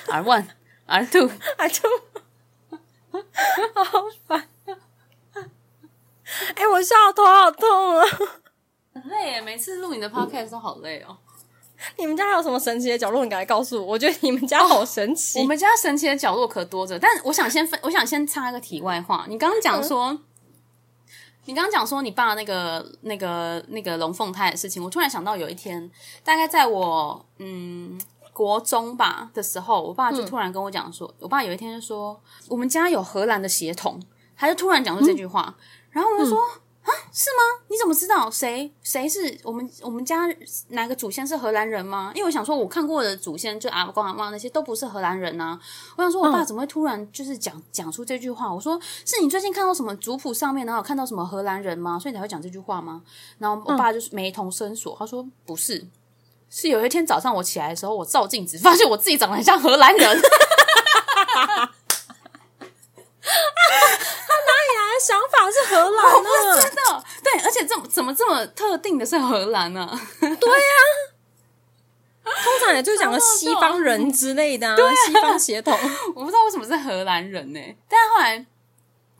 [0.08, 0.45] ，R one
[0.86, 1.89] R two, R two，
[3.84, 4.47] 好烦。
[6.56, 8.06] 哎、我笑得头好痛啊！
[8.93, 11.17] 很累耶，每次录你的 podcast 都好累哦。
[11.98, 13.24] 你们家还有什么神奇的角落？
[13.24, 15.39] 你赶快告诉我，我觉得你们家好神奇。
[15.39, 19.26] 我们家神奇的角落可多着，但我想先分，我想先插一个题外话。
[19.30, 20.20] 你刚刚讲说，
[21.46, 25.89] 你刚刚讲说你爸那个、那个、那个龙凤胎的事情，我突然想到有一天，
[26.24, 28.00] 大概在我嗯
[28.34, 34.02] 国中吧的时候，我爸就突然跟我讲说，我爸有一天就说，我们家有荷兰的血统，
[34.36, 35.56] 他就突然讲出这句话，
[35.92, 36.38] 然后我就说。
[36.89, 37.65] 啊，是吗？
[37.67, 40.28] 你怎么知道谁谁是我们我们家
[40.69, 42.12] 哪个祖先是荷兰人吗？
[42.15, 45.60] 因为我想说，我看过的祖先就阿公阿妈那些都不是荷兰人呐、
[45.95, 48.52] 我想说，我爸怎么会突然就是讲讲出这句话？
[48.54, 51.99] 我说，是你最近看到什么族谱上面，然后看到什么荷兰人吗？
[51.99, 53.04] 所以你才会讲这句话吗？
[53.38, 55.86] 然后我爸就是眉头深锁，他说不是，
[56.49, 60.21] 是有一天早上我起来的时候，我照镜子发现我自己长得很像荷兰人。
[64.51, 66.29] 你的想法是荷兰呢？
[66.62, 69.88] 真的，对，而且这么怎么这么特定的是荷兰呢、
[70.19, 70.35] 对呀
[72.23, 74.75] 通常也就讲个西方人之类的啊，
[75.07, 75.75] 西方血统。
[76.15, 78.45] 我不知道为什么是荷兰人呢、但是后来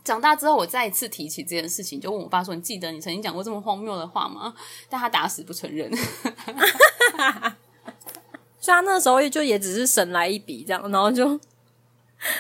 [0.04, 4.54] 长大之后，我再一次提起这件事情，就问我爸说：“你记得你曾经讲过这么荒谬的话吗？”
[4.90, 5.92] 但他打死不承认。
[8.62, 11.40] 所以他那时候就也只是省来一笔这样，然后就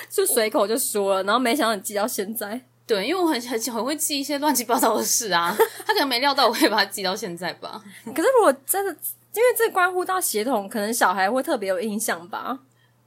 [0.09, 2.61] 就随口就说了，然后没想到你记到现在。
[2.89, 7.79] 对，因为我很很很会记一些乱七八糟的事啊， 他可能没料到我会把它记到现在吧。
[8.03, 12.57] 可是如果真的，因为这关乎到协同，可能小孩会特别有印象吧。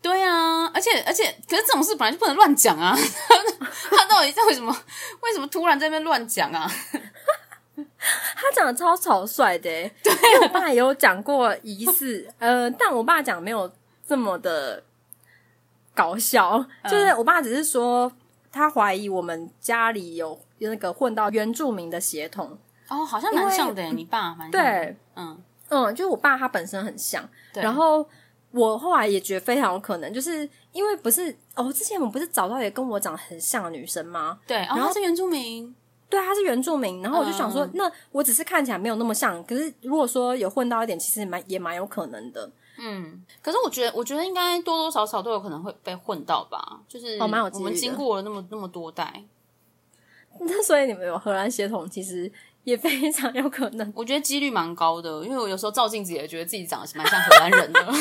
[0.00, 2.96] 对啊，而且而且，可是这种事本来就不能乱讲啊！
[3.90, 4.72] 他到底在为什么？
[5.20, 6.70] 为什么突然在那边乱讲啊？
[7.74, 9.68] 他讲的超草率的，
[10.04, 13.68] 对我爸也有讲过疑似，呃，但我爸讲没有
[14.06, 14.84] 这么的
[15.92, 18.12] 搞笑，就是我爸只是说。
[18.52, 22.56] 他怀疑我们家里有那个混到原住民的血统
[22.88, 23.82] 哦，好像蛮像的。
[23.92, 27.26] 你爸蛮对，嗯嗯，就是我爸他本身很像。
[27.54, 28.06] 然后
[28.50, 34.38] 我后来也觉得非常有可能，就是因为不是哦，之前我们不是找到一个跟我长得很像的女生吗？
[34.46, 35.74] 对，然后是原住民，
[36.10, 37.00] 对，她是原住民。
[37.02, 42.50] 然后我就想说，那我只是看起来没有那么像，可是如果说有混到一点，其实蛮也蛮有可能的。
[42.78, 46.80] 嗯，可是我觉得，我觉得应该多多少少都有可能会被混到吧。
[46.88, 49.24] 就是我们经过了那么那么多代，
[50.40, 52.30] 那所以你们有荷兰血统，其实
[52.64, 53.92] 也非常有可能。
[53.94, 57.84] 我觉得几率蛮高的，因为我有时候照镜子也觉得自己长得蛮像荷兰人的。
[57.86, 57.92] 不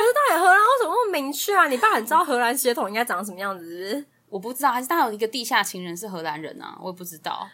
[0.00, 1.66] 是，到底荷兰为什么那么明确啊？
[1.66, 4.04] 你爸很知道荷兰血统应该长什么样子？
[4.28, 6.78] 我不知道，还是他有一个地下情人是荷兰人啊？
[6.80, 7.48] 我也不知道。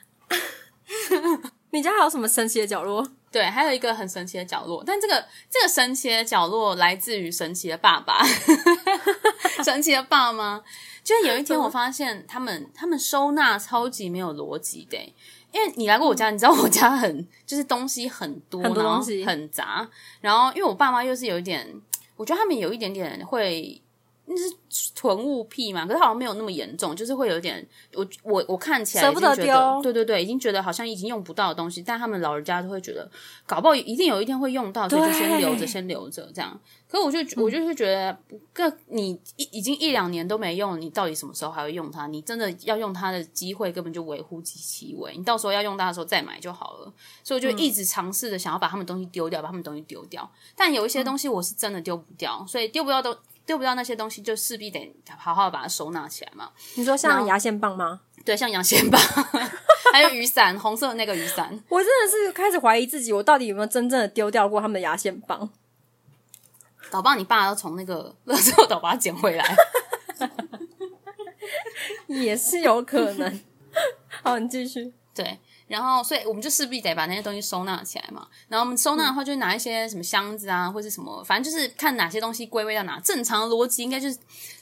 [1.70, 3.06] 你家还有什么神奇的角落？
[3.32, 8.24] 对，还有一个很神奇的角落，但这个这个神奇的角落来自于神奇的爸爸，
[9.62, 10.62] 神奇的爸妈。
[11.04, 14.98] 就是有一天我发现他们他们收纳超级没有逻辑的，
[15.52, 19.88] 因为你来过我家，你知道我家很就是东西很多，很多东西很杂。
[20.20, 21.66] 然后因为我爸妈又是有一点，
[22.16, 23.80] 我觉得他们有一点点会。
[24.32, 24.54] 那是
[24.94, 25.84] 囤物癖嘛？
[25.84, 33.10] 可是好像没有那么严重，就是会有点，我我我看起来舍不得丢，对对对，已经觉得好像已经用不到的东西，但他们老人家都会觉得，
[33.44, 36.56] 搞不好一定有一天会用到，所以就先留着，先留着这样。
[36.86, 38.16] 可是我就我就是觉得，
[38.52, 42.06] 个你已已经一两年都没用，你到底什么时候还会用它？
[42.06, 46.92] 你真的要用它的机会根本就微乎其微，你到时候要用它的时候再买就好了。
[47.24, 50.30] 所以我就一直尝试着想要把他们东西丢掉，把他们东西丢掉。
[50.54, 53.16] 但有一些东西我是真的丢不掉，所以丢不掉都。
[53.46, 56.50] 丢不掉那些东西，就势必得好好把它收纳起来嘛。
[56.74, 58.00] 你说像牙线棒吗？
[58.24, 59.00] 对，像牙线棒，
[59.92, 61.48] 还有雨伞，红色的那个雨伞。
[61.68, 65.50] 我真的是开始怀疑自己，我到底有没有真正的丢掉过他们的牙线棒？
[66.90, 69.56] 搞不好你爸要从那个 垃圾桶把它捡回来，
[72.08, 73.40] 也是有可能。
[74.22, 74.92] 好，你继续。
[75.14, 75.38] 对。
[75.70, 78.26] 然后，所以我们就势必得把那些东西收纳起来嘛。
[78.48, 82.98] 然后我们收纳的话，就拿一些什么箱子啊，或者什么，反正就是看哪些东西归位到哪。
[82.98, 84.18] 正常的逻辑应该就是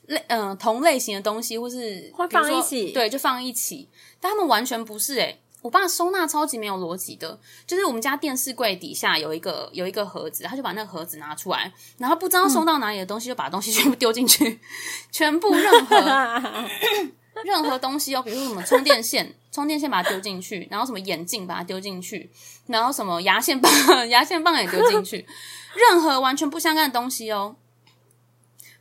[0.09, 3.88] 类嗯同类型的东西，或是会放一起，对，就放一起。
[4.21, 14.61] 但他们完全不是诶，我爸收纳超级没有逻辑的，就是我们家电视柜底下有一个有一个盒子，他就把那个盒子拿出来，然后不知道收到哪里的东西，就把东西全部丢进去，
[15.11, 15.97] 全部任何。
[17.44, 22.31] 任何东西哦，比如什么充电线， 充电线把它丢进去，然后什么眼镜把它丢进去，
[22.66, 23.72] 然后什么牙线棒，
[24.09, 25.27] 牙线棒也丢进去，
[25.74, 27.57] 任何完全不相干的东西哦。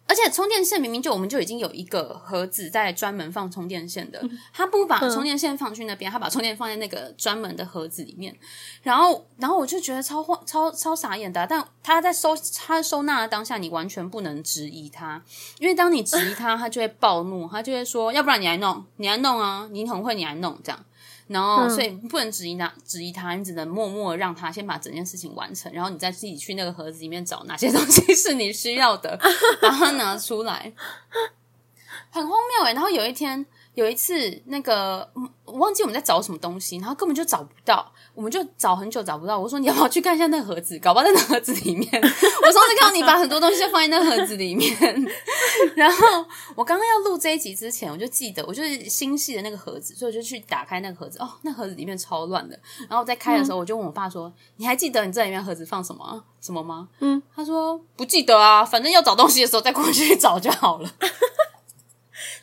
[0.08, 8.34] 而且充电线明明就我们就已经有一个盒子在专门放充电线的，他不把充电线放去那边，他把充电放在那个专门的盒子里面。
[8.82, 11.46] 然后，然后我就觉得超慌、超超傻眼的。
[11.46, 15.22] 但他在收他收纳的当下，你完全不能质疑他，
[15.60, 20.84] 因为当你质疑他，他就会暴怒，他就会说：“要不然你来弄，你来弄啊，你很会，你来弄这样。”
[21.28, 29.20] 然后，所以不能质疑他，质疑他，你只能默默让他先把整件事情完成，然后你再自己去那个盒子里面找哪些 东西是你需要的，
[29.62, 30.72] 把它拿出来，
[32.10, 32.74] 很荒谬诶。
[32.74, 33.46] 然后有一天。
[33.78, 35.08] 有一次，那个
[35.46, 39.38] 我忘记我们在找什么东西，然后根本就找不到，我们就找很久找不到。
[39.38, 40.80] 我说你要不要去看一下那个盒子？
[40.80, 41.88] 搞不好在那盒子里面。
[41.94, 44.76] 我上次看到你把很多东西放在那盒子里面。
[45.78, 51.20] 然后我刚刚要录这一集之前，我就记得我就是心系的那个盒子，所以我就去打开那个盒子。
[51.20, 52.60] 哦，那盒子里面超乱的。
[52.90, 60.90] 然后在开的时候，我就问我爸说：“你还记得你这里面盒子放什么什么吗？”嗯，他说不记得啊，反正要找东西的时候再过去找就好了。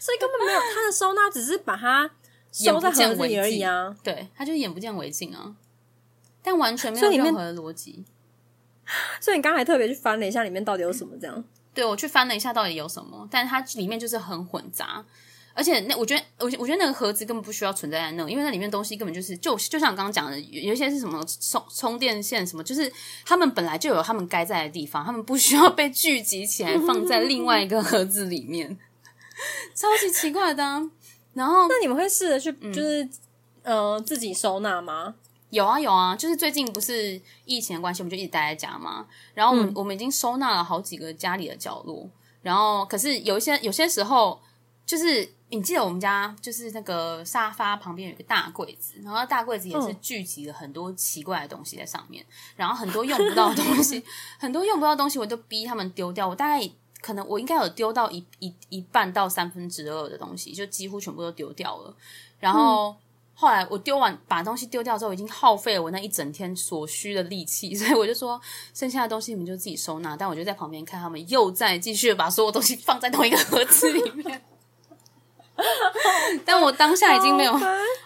[0.05, 2.11] 所以根本没有他的收纳，只是把它
[2.53, 3.97] 收在盒子里而已啊。
[4.03, 5.55] 对，他就眼不见为净啊，
[6.43, 8.05] 但完全没有任何的逻辑。
[9.18, 11.16] 所以你刚才特别去翻了一下，里面到底有什么？
[11.18, 11.43] 这样？
[11.72, 13.26] 对，我去翻了一下，到底有什么？
[13.31, 15.03] 但是它里面就是很混杂，
[15.55, 22.93] 而且那我觉得，我我觉得那个盒子根本不需要存在在那，因为那里面东西根本就是就就像我刚刚讲的，有一些是什么充充电线什么，就是
[23.24, 28.76] 他们本来就有他们该在的地方，他们不需要被聚集起来放在另外一个盒子里面。
[29.74, 30.62] 超级奇怪的，
[31.35, 33.09] 然后那你们会试着去就是
[33.62, 35.14] 呃自己收纳吗？
[35.51, 39.07] 有啊有啊，就是最近不是疫情的关系，我们就一直待在家嘛。
[39.35, 42.09] 然后我们、嗯我们已经收纳了好几个家里的角落，
[42.43, 44.41] 然后可是有一些有些时候，
[44.85, 52.26] 就是你记得我们家就是那个沙发旁边有一个大柜子，然后大柜子也是嗯聚集了很多奇怪的东西在上面，
[52.57, 54.03] 然后很多用不到的东西，
[54.41, 56.26] 很多用不到的东西，我都逼他们丢掉。
[56.26, 56.68] 我大概
[57.05, 61.94] 可能我应该有丢到一一一半到三分之二的东西，就几乎全部都丢掉了。
[62.40, 62.96] 然后、
[63.34, 68.40] 后来我丢完把东西丢掉之后，已经耗费了我那一整天所需的力气，所以我就说
[68.72, 70.16] 剩下的东西你们就自己收纳。
[70.16, 74.42] 但我就在旁边看他们又在继续把所有东西放在同一个盒子里面。
[76.46, 77.52] 但我当下已经没有，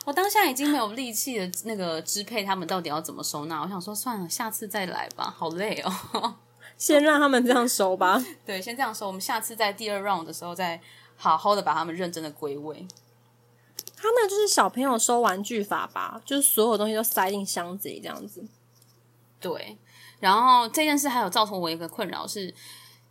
[0.06, 3.62] 我当下已经没有力气的那个支配他们到底要怎么收纳。
[3.62, 6.34] 我想说算了，下次再来吧，好累哦。
[6.78, 8.24] 先让他们这样收吧。
[8.46, 10.80] 对，先这样收，我们下次在第二 round 的时候再
[11.16, 12.86] 好好的把他们认真的归位。
[13.96, 18.44] 他那就是小朋友收玩具法吧，就是所有东西都塞进箱子里这样子。
[19.40, 19.76] 对，
[20.20, 22.54] 然后这件事还有造成我一个困扰是，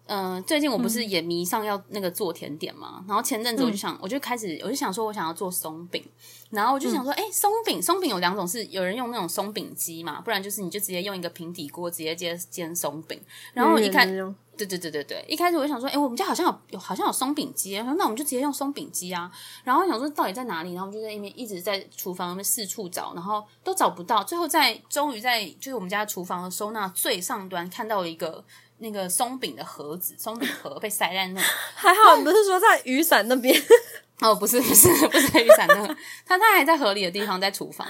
[0.07, 6.03] 嗯、最近我不是也迷上要那个做甜点嘛，然后前阵子我就想，我就开始我就想说我想要做松饼，
[6.49, 13.19] 然后我就想说，哎、松饼松饼有两种是有人用那种松饼机嘛，不然就是你就直接用一个平底锅直接煎煎松饼，
[13.53, 19.31] 然后我一看圆圆的那种对对对对对，一开始我就想说，哎，我们家好像有有好像有松饼机，那我们就直接用松饼机啊。
[19.63, 28.43] 然后我想说到底在哪里，然后我们就在那边一直在厨房那边四处找，然后都找不到，最后在终于在就是我们家厨房的收纳最上端看到了一个
[28.79, 31.41] 那个松饼的盒子，松饼盒被塞在那。
[31.75, 33.55] 还好你不是说在雨伞那边？
[34.21, 37.87] 哦，不是不是不是雨伞那个，它它还在合理的地方，在厨房。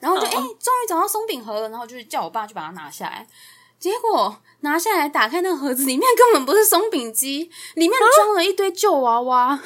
[0.00, 3.26] 然后就哎，终于找到松饼盒了，然后就是叫我爸去把它拿下来。
[3.78, 9.58] 结果拿下来打开那个盒子，里面根本不是松饼机，里面装了一堆旧娃娃，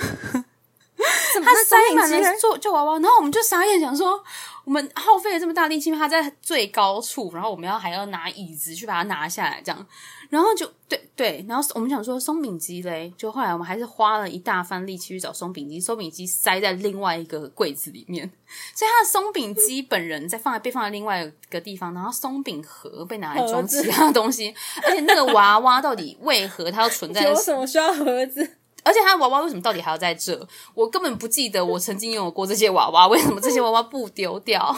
[1.45, 2.95] 他塞满了旧旧娃娃。
[2.99, 4.23] 然后我们就傻眼，想说
[4.65, 9.87] 我们耗费了这么大力气，因为它在最高处，然后我们要还要拿椅子去把它拿下来，这样。
[10.31, 18.31] 然后就对对，然后我们想说松饼机嘞，就后来我们还是花了一大番力气去找松饼机，松饼机塞在另外一个柜子里面，
[18.75, 24.55] 所以他的松饼机本人在放在被放在另外一个地方，然后松饼盒被拿来装其他的东西，
[24.85, 28.57] 而且那个娃娃到底为何它要存在 有什么需要盒子？
[28.83, 30.49] 而且他的娃娃为什么到底还要在这？
[30.73, 34.75] 我根本不记得我曾经拥有过这些娃娃，为什么这些娃娃不丢掉？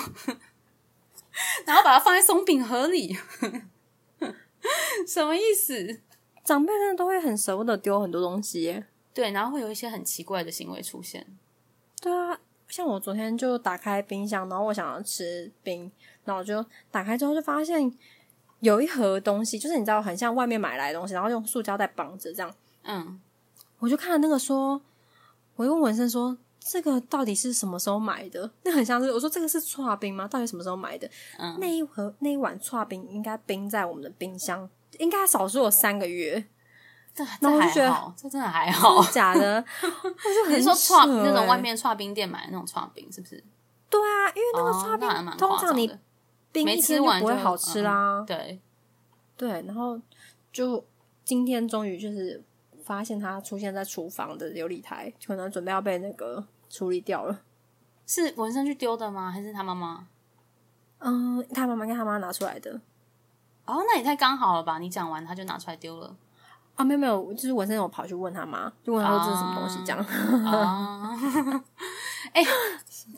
[1.64, 3.16] 然后把它放在松饼盒里，
[5.07, 6.01] 什么意思？
[6.45, 8.86] 长辈真的都会很舍不得丢很多东西耶。
[9.14, 11.26] 对，然后会有一些很奇怪的行为出现。
[12.01, 12.38] 对啊，
[12.68, 15.90] 像我昨天就打开冰箱，然后我想要吃冰，
[16.24, 17.93] 然后我就打开之后就发现
[18.61, 22.55] 有一盒东西，就是你知道很像外面买来的东西，然后用塑胶袋绑着这样。
[22.82, 23.20] 嗯，
[23.78, 24.80] 我就看了那个说，
[25.57, 26.38] 我就问文生说。
[26.64, 28.49] 这个到底是什么时候买的？
[28.62, 30.28] 那很像是我说这个是刨冰吗？
[30.28, 31.11] 到底什么时候买的？
[31.36, 34.70] 嗯那一盒那一碗刨冰应该冰在我们的冰箱，
[35.03, 36.44] 应该少说有三个月。
[37.14, 39.05] 这这还好，这真的还好。
[39.11, 43.44] 假的，我就很 你是说串那种外面串冰店买的那种串冰是不是？
[43.90, 45.98] 对啊，因为那个哦刨冰、通常你
[46.50, 48.20] 冰没一吃完就不会好吃啦。
[48.20, 48.61] 嗯对，
[49.36, 50.00] 对，然后
[50.50, 50.82] 就
[51.22, 52.42] 今天终于就是
[52.82, 57.40] 发现它出现在厨房的琉璃台，可能准备要被那个处理掉了。
[58.07, 59.30] 是文生去丢的吗？
[59.30, 60.07] 还是他妈妈？
[61.00, 62.80] 嗯，他妈妈跟他妈拿出来的
[63.65, 64.79] 哦，那也太刚好了吧！
[64.79, 66.15] 你讲完他就拿出来丢了。
[66.75, 69.99] 啊，没有没有，就是我现在我跑去问他妈，就问他说这是什么东西，这样。
[70.47, 71.15] 啊，
[72.33, 72.43] 哎、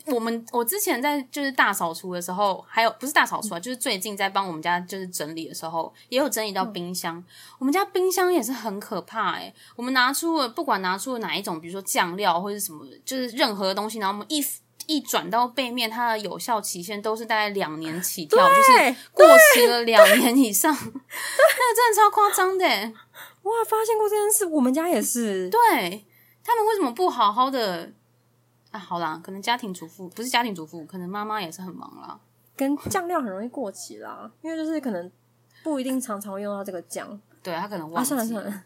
[0.07, 7.23] 我们我之前在就是大扫除的时候，还有不是大扫除啊，就是最近在帮我们家就是整理的时候，也有整理到冰箱。
[7.61, 14.45] 我们家冰箱也是很可怕哎、我们拿出了不管拿出了哪一种，比如说酱料或者什么，就是任何东西，然后我们一
[14.87, 20.91] 一转到背面，它的有效期限都是大概两年起跳，就是过期了两年以上， 那个
[21.77, 22.93] 真的超夸张的、欸。
[23.43, 25.51] 哇，发现过这件事，我们家也是。
[25.51, 26.05] 对
[26.43, 27.93] 他们为什么不好好的
[28.71, 28.79] 啊？
[28.79, 32.19] 好啦，可能家庭主妇不是家庭主妇，可能妈妈也是很忙啦。
[32.57, 35.11] 跟酱料很容易过期啦，因为就是可能
[35.63, 37.21] 不一定常常会用到这个酱。
[37.43, 38.63] 对他可能啊，忘记算了算了，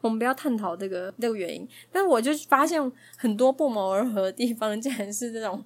[0.00, 1.68] 我们不要探讨这个这个原因。
[1.92, 5.64] 但是我就发现很多不谋而合的地方，竟然是这种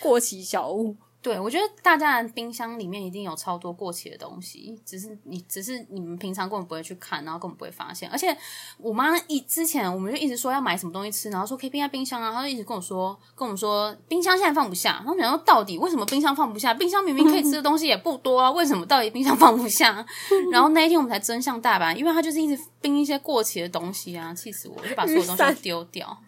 [0.00, 0.96] 过期小物。
[1.20, 8.08] 对，我觉得大家的冰箱里面一定有超多过期的东西，只是你只是你们平常根本不会去看，然后根本不会发现。
[8.08, 8.34] 而且
[8.78, 14.92] 我妈一之前我们就一直说要买什么东西吃，然后说可以冰在冰箱啊，她就一直跟我说跟我们说冰箱现在放不下。
[14.92, 16.72] 然后我们想说到底为什么冰箱放不下？
[16.72, 20.06] 冰箱明明可以吃的东西也不多啊，为什么到底冰箱放不下？
[20.52, 24.76] 然后那一天我们才真相大白，因为她就是一直冰一些过期的东西啊，气死我！
[24.86, 26.22] 就把所有东西都丢掉。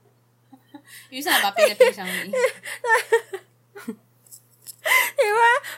[1.10, 2.32] 雨伞把冰在冰箱里。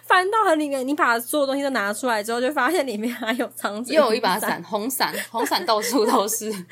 [0.05, 6.53] 翻到很里面，你把所有东西都拿出来之后，就发现里面还有藏着又有一把伞，红伞，红伞到处都是。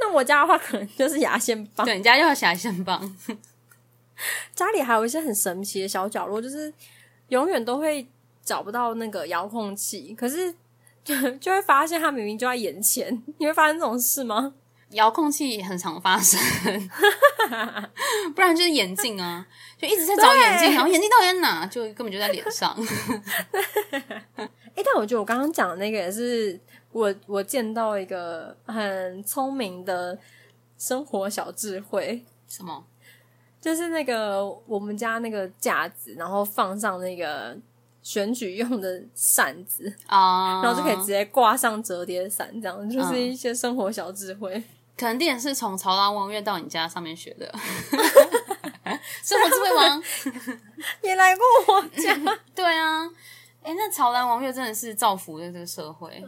[0.00, 1.86] 那我家的话，可能就是牙线棒。
[1.86, 3.16] 对，你家要有牙线棒。
[4.54, 6.72] 家里还有一些很神奇的小角落，就是
[7.28, 8.06] 永远都会
[8.42, 10.52] 找不到那个遥控器，可是
[11.04, 13.22] 就就会发现它明明就在眼前。
[13.38, 14.54] 你会发生这种事吗？
[14.90, 16.40] 遥控器很常发生，
[18.34, 21.66] 不然就是眼镜啊，就一直在找眼镜，然后眼镜到底在哪？
[21.66, 22.74] 就根本就在脸上。
[24.36, 26.58] 哎、但我觉得我刚刚讲的那个也是
[26.92, 30.16] 我我见到一个很聪明的
[30.78, 32.84] 生活小智慧，什么？
[33.60, 37.58] 就是那个我们家那个架子，然后放上那个
[38.02, 44.62] 选举用的扇子，啊、然后就可以直接挂上折叠伞，这样就是一些生活小智慧。
[44.98, 47.46] 可能店是从朝阳王月到你家上面学的，
[49.22, 50.02] 生活智慧王。
[51.02, 52.14] 也来过我家，
[52.52, 53.06] 对啊，
[53.62, 56.22] 哎、那朝兰王月真的是造福了这个社会。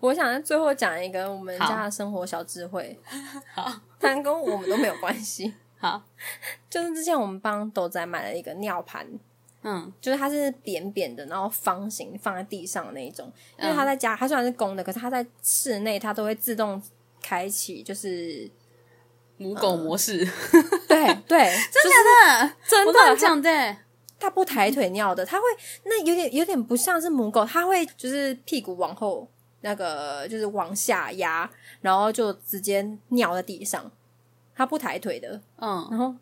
[0.00, 2.98] 我想在最后讲一个我们家的生活小智慧，
[3.54, 5.54] 好，但跟我们都没有关系。
[5.78, 6.02] 好，
[6.68, 9.06] 就是之前我们帮斗仔买了一个尿盘，
[9.64, 9.92] 嗯。
[10.00, 13.30] 就是它是扁扁的，然后方形放在地上的那一种。
[13.58, 16.80] 因为它在家，它虽然是公的，可是它在室内它都会自动
[17.20, 18.48] 开启，就是
[19.38, 20.18] 母狗模式，
[20.86, 21.38] 对 对，
[21.72, 23.76] 真真的，真的，它讲的。
[24.16, 25.44] 它不抬腿尿的，它会
[25.84, 29.28] 那有点有点不像是母狗，它会就是屁股往后
[29.60, 31.50] 那个就是往下压，
[31.82, 33.90] 然后就直接尿在地上，
[34.54, 35.38] 它不抬腿的。
[35.56, 35.86] 嗯。
[35.90, 36.14] 然后，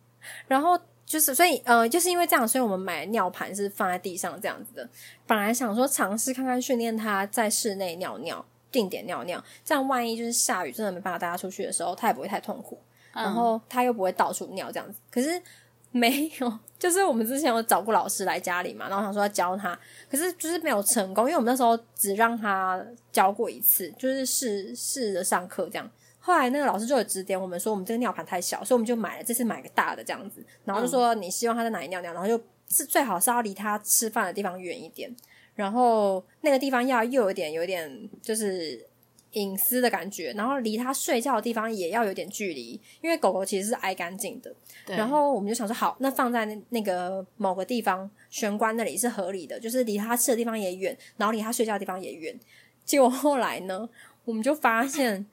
[0.49, 4.89] 然后就是，所以呃，就是因为这样，所以我们买尿盘是放在地上这样子的。
[5.27, 12.79] 本来想说尝试看看训练它在室内尿尿，定点尿尿，这样万一就是下雨真的没办法带它出去的时候，它也不会太痛苦，
[13.13, 14.99] 嗯然后它又不会到处尿这样子。
[15.11, 15.43] 可是
[15.91, 19.79] 没有，就是我们之前有找过老师来家里嘛，然后想说要教他，
[20.11, 25.91] 可是就是没有成功，因为我们那时候只让他教过一次，就是试试着上课这样。
[26.25, 35.12] 后来那个老师就有指点我们说，我们这个尿盘太小，所以我们就买了这次买个大的这样子，然后就说你希望他在哪里尿尿，然后就是最好是要离他吃饭的地方远一点，
[35.57, 38.87] 然后那个地方要又有一点有一点就是
[39.33, 44.55] 隐私的感觉，然后离他睡觉的地方也要有点距离，因为狗狗其实是爱干净的。
[44.87, 52.39] 然后我们就想说，好，那放在那那个某个地方玄关那里是合理的，就是离他吃的地方也远，然后离他睡觉的地方也远。
[52.85, 53.89] 结果后来呢，
[54.25, 55.25] 我们就发现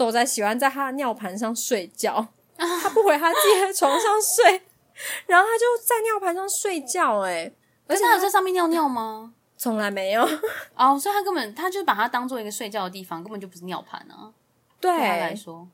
[0.00, 2.26] 斗仔喜欢在他的尿盘上睡觉，
[2.56, 4.62] 他不回他自己的床上睡，
[5.28, 7.54] 然后他就在尿盘上睡觉、欸，
[7.86, 9.34] 而且他有在上面尿尿吗？
[9.58, 10.26] 从来没有。
[10.74, 14.32] 哦，所以他根本他就把它当做一个睡觉的地方，根本就不是尿盘啊。
[14.80, 15.68] 对他来说，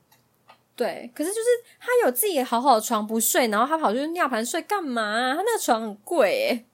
[0.74, 1.46] 对，可是就是
[1.78, 5.36] 他有自己好好的床不睡，然后他跑去尿盘睡干嘛、啊？
[5.38, 6.66] 他那个床很贵、欸，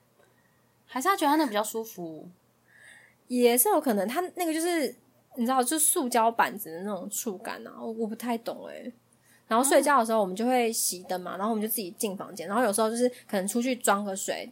[0.87, 2.27] 还是他觉得他那比较舒服。
[3.29, 4.95] 也是有可能，他那个就是
[5.37, 8.93] 你知道，就是塑胶板子的那种触感啊，我我不太懂诶、
[9.49, 14.51] 然后睡觉的时候，我们就会熄灯嘛，然后我们就自己进房间，然后有时候就是可能出去装个水，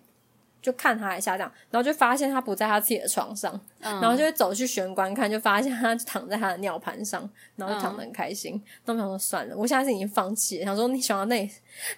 [0.62, 8.62] 就看他一下这样，然后就发现他不在他自己的床上，嗯，然后就会走去玄关看，就发现他躺在他的尿盘上，然后就躺得很开心。
[8.84, 11.50] 那我想说算了，我现在是已经放弃了，想说你想要那，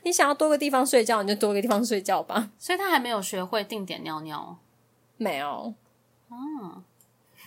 [0.04, 2.50] 你想要多个地方睡觉，你就多个地方睡觉吧。
[2.58, 4.58] 所以他还没有学会定点尿尿。
[5.18, 5.72] 没有，
[6.30, 6.82] 嗯，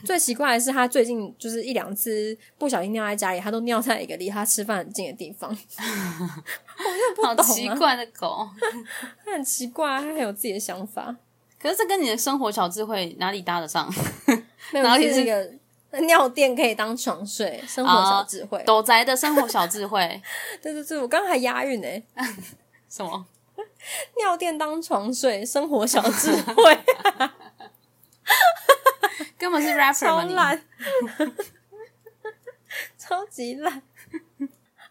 [0.03, 5.55] 最奇怪的是，他最近就是一两次不小心尿在家里，他都尿在一个离他吃饭很近的地方，
[7.23, 8.47] 好懂啊奇怪的狗。
[9.23, 11.15] 他很奇怪，他很有自己的想法。
[11.59, 13.91] 可是这跟你的生活小智慧哪里搭得上？
[14.71, 15.51] 没有， 哪里是一个
[16.01, 18.61] 尿垫可以当床睡，生活小智慧。
[18.65, 20.21] 斗宅的生活小智慧
[20.61, 21.87] 对对对，我刚刚还押韵呢、
[22.89, 23.25] 什么？
[24.17, 26.77] 尿垫当床睡，生活小智慧，
[29.37, 30.21] 根本是 rapper 超？
[30.23, 30.61] 烂，
[32.97, 33.81] 超级烂。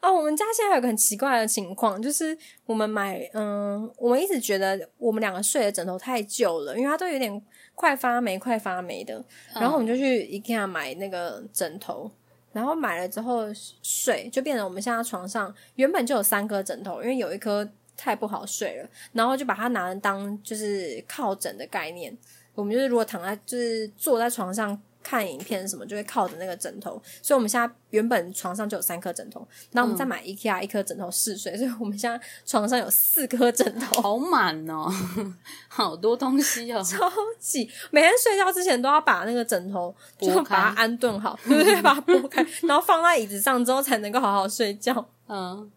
[0.00, 2.36] 哦，我们家现在有个很奇怪的情况，就是
[2.66, 7.42] 我们买，嗯，我们一直觉得我们两个睡的枕头太旧了，因为它都有点
[7.74, 9.24] 快发霉、快发霉的。
[9.54, 12.10] 然后我们就去 IKEA 买那个枕头，
[12.52, 13.46] 然后买了之后
[13.82, 17.66] 睡，就变成我们现在床上原本就有三颗枕头，因为有一颗
[17.96, 22.14] 太不好睡了，然后就把它拿来当就是靠枕的概念。
[22.54, 27.00] 我们就是如果躺在就是坐在床上看影片什么，就会靠着那个枕头。
[27.20, 34.90] 所以我们现在原本床上就有三颗枕头，然后我们再买 IKEA 一颗枕头试睡，所以我们现在床上有四颗枕头，好满哦，
[35.68, 36.82] 好多东西哦。
[36.82, 41.82] 超级每天睡觉之前都要把那个枕头就把它安顿好，对不对？
[41.82, 45.70] 把它拨开，然后放在椅子上之后才能够好好睡觉，嗯，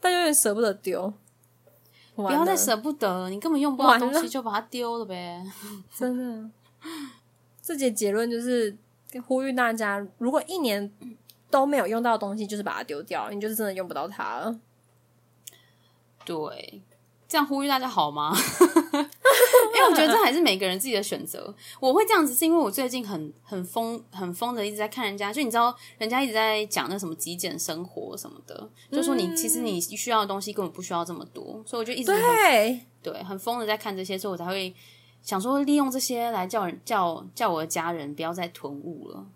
[0.00, 1.12] 但有点舍不得丢。
[2.16, 5.44] 不不要再舍不得了，你根本用不到东西就把它丢了呗。
[5.94, 6.50] 真的，
[7.60, 8.74] 这节结论就是
[9.26, 10.90] 呼吁大家，如果一年
[11.50, 14.58] 都没有用到的东西，就是把它丢掉，你就是真的用不到它了。
[16.24, 16.82] 对，
[17.28, 18.34] 这样呼吁大家好吗？
[19.86, 21.54] 我觉得这还是每个人自己的选择。
[21.80, 34.74] 我会这样子，是因为我最近很很疯很疯的一直在看人家，就你知道，人家一直在讲那什么极简生活什么的，就说你其实你需要的东西根本不需要这么多，所以我就一直很对，对很疯的在看这些，所以我才会
[35.22, 39.26] 想说利用这些来叫人叫叫我的家人不要再囤物了，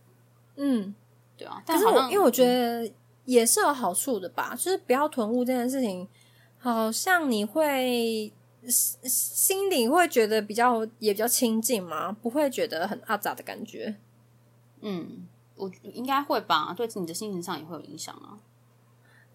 [0.57, 0.95] 嗯，
[1.37, 1.63] 对啊。
[1.67, 2.91] 但是我因为我觉得
[3.25, 6.07] 也是有好处的吧，就是不要囤物这件事情，
[6.59, 8.33] 好像你会
[8.69, 13.97] 心心里会觉得比较也比较亲近嘛，不会觉得很阿杂的感觉。
[14.81, 18.39] 嗯，我应该会吧，对你的心情上也会有影响啊。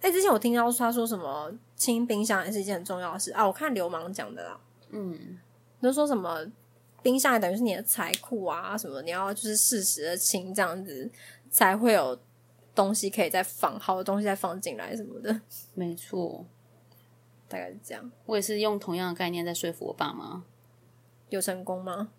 [0.02, 4.60] 哎、之前我听到他说什么清冰箱也是一件很重要的事啊，我看流氓讲的啦。
[4.90, 5.40] 嗯，
[5.82, 6.46] 就说什么
[7.02, 11.10] 冰箱也等于是你的财库啊，什么你要就是适时的清，这样子
[11.50, 12.16] 才会有
[12.76, 15.42] 东西可以再放，好的东西再放进来什么的，
[15.74, 16.46] 没错。
[17.48, 18.12] 大概是这样。
[18.26, 20.44] 我也是用同样的概念在说服我爸妈，
[21.30, 22.10] 有成功吗？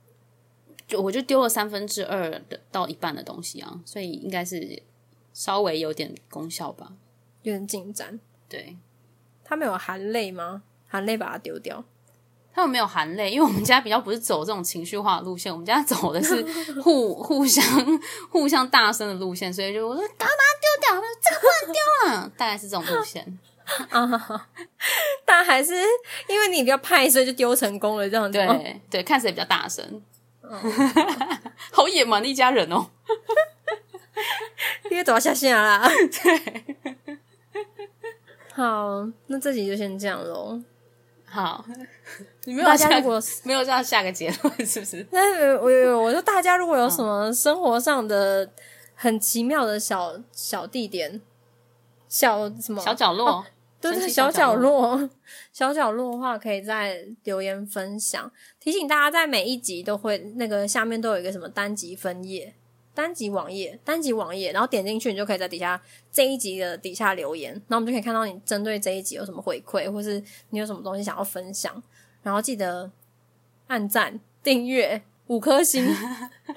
[0.87, 4.83] 就我就丢了三分之二的到一半的东西啊，所以应该是
[5.33, 6.93] 稍微有点功效吧。
[7.43, 8.20] 有点进展。
[8.49, 8.77] 对，
[9.45, 10.62] 他们有含泪吗？
[10.87, 11.85] 含泪把它丢掉。
[12.55, 16.43] 他们没有含泪，因为我们家比较不是走这种情绪化的路线，我们家走的是
[16.81, 17.62] 互 互相
[18.31, 23.39] 互相大声的路线，所以就我说赶快把它丢掉，他们说这个不能丢啊，大概是这种路线。
[23.91, 24.49] 啊，
[25.25, 25.75] 但还是
[26.29, 28.39] 因为你比较派，所以就丢成功了，这样子。
[28.39, 30.03] 对对，看谁比较大声。
[31.73, 32.87] 好野蛮的一家人哦。
[34.91, 35.89] 因为都要下线了啦。
[35.89, 36.77] 对。
[38.55, 40.61] 好，那这集就先这样喽。
[41.29, 41.64] 好，
[42.45, 45.05] 你没有下大家如果没有要下个结论是不是？
[45.11, 48.49] 那我有我说大家如果有什么生活上的
[48.95, 51.21] 很奇妙的小小地点、
[52.09, 53.45] 小什么小角落，
[53.81, 55.11] 对是，小角小落，
[55.53, 58.31] 小角落的话，可以在留言分享。
[58.59, 62.55] 提醒大家，在每一集都会那个下面都有一个什么单集分页、
[62.95, 71.83] 单集网页、单集网页，然后点进去，你就可以在底下这一集的底下留言，然后我们就可以看到你针对这一集有什么回馈，或是你有什么东西想要分享，
[72.22, 72.91] 然后记得
[73.66, 75.87] 按赞、订阅、五颗星，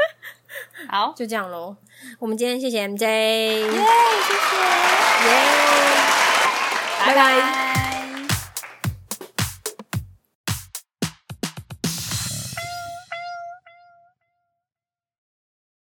[0.88, 1.76] 好，就这样喽。
[2.18, 4.56] 我们今天谢谢 MJ，耶，谢谢，
[5.28, 6.19] 耶，
[7.00, 7.69] 拜拜。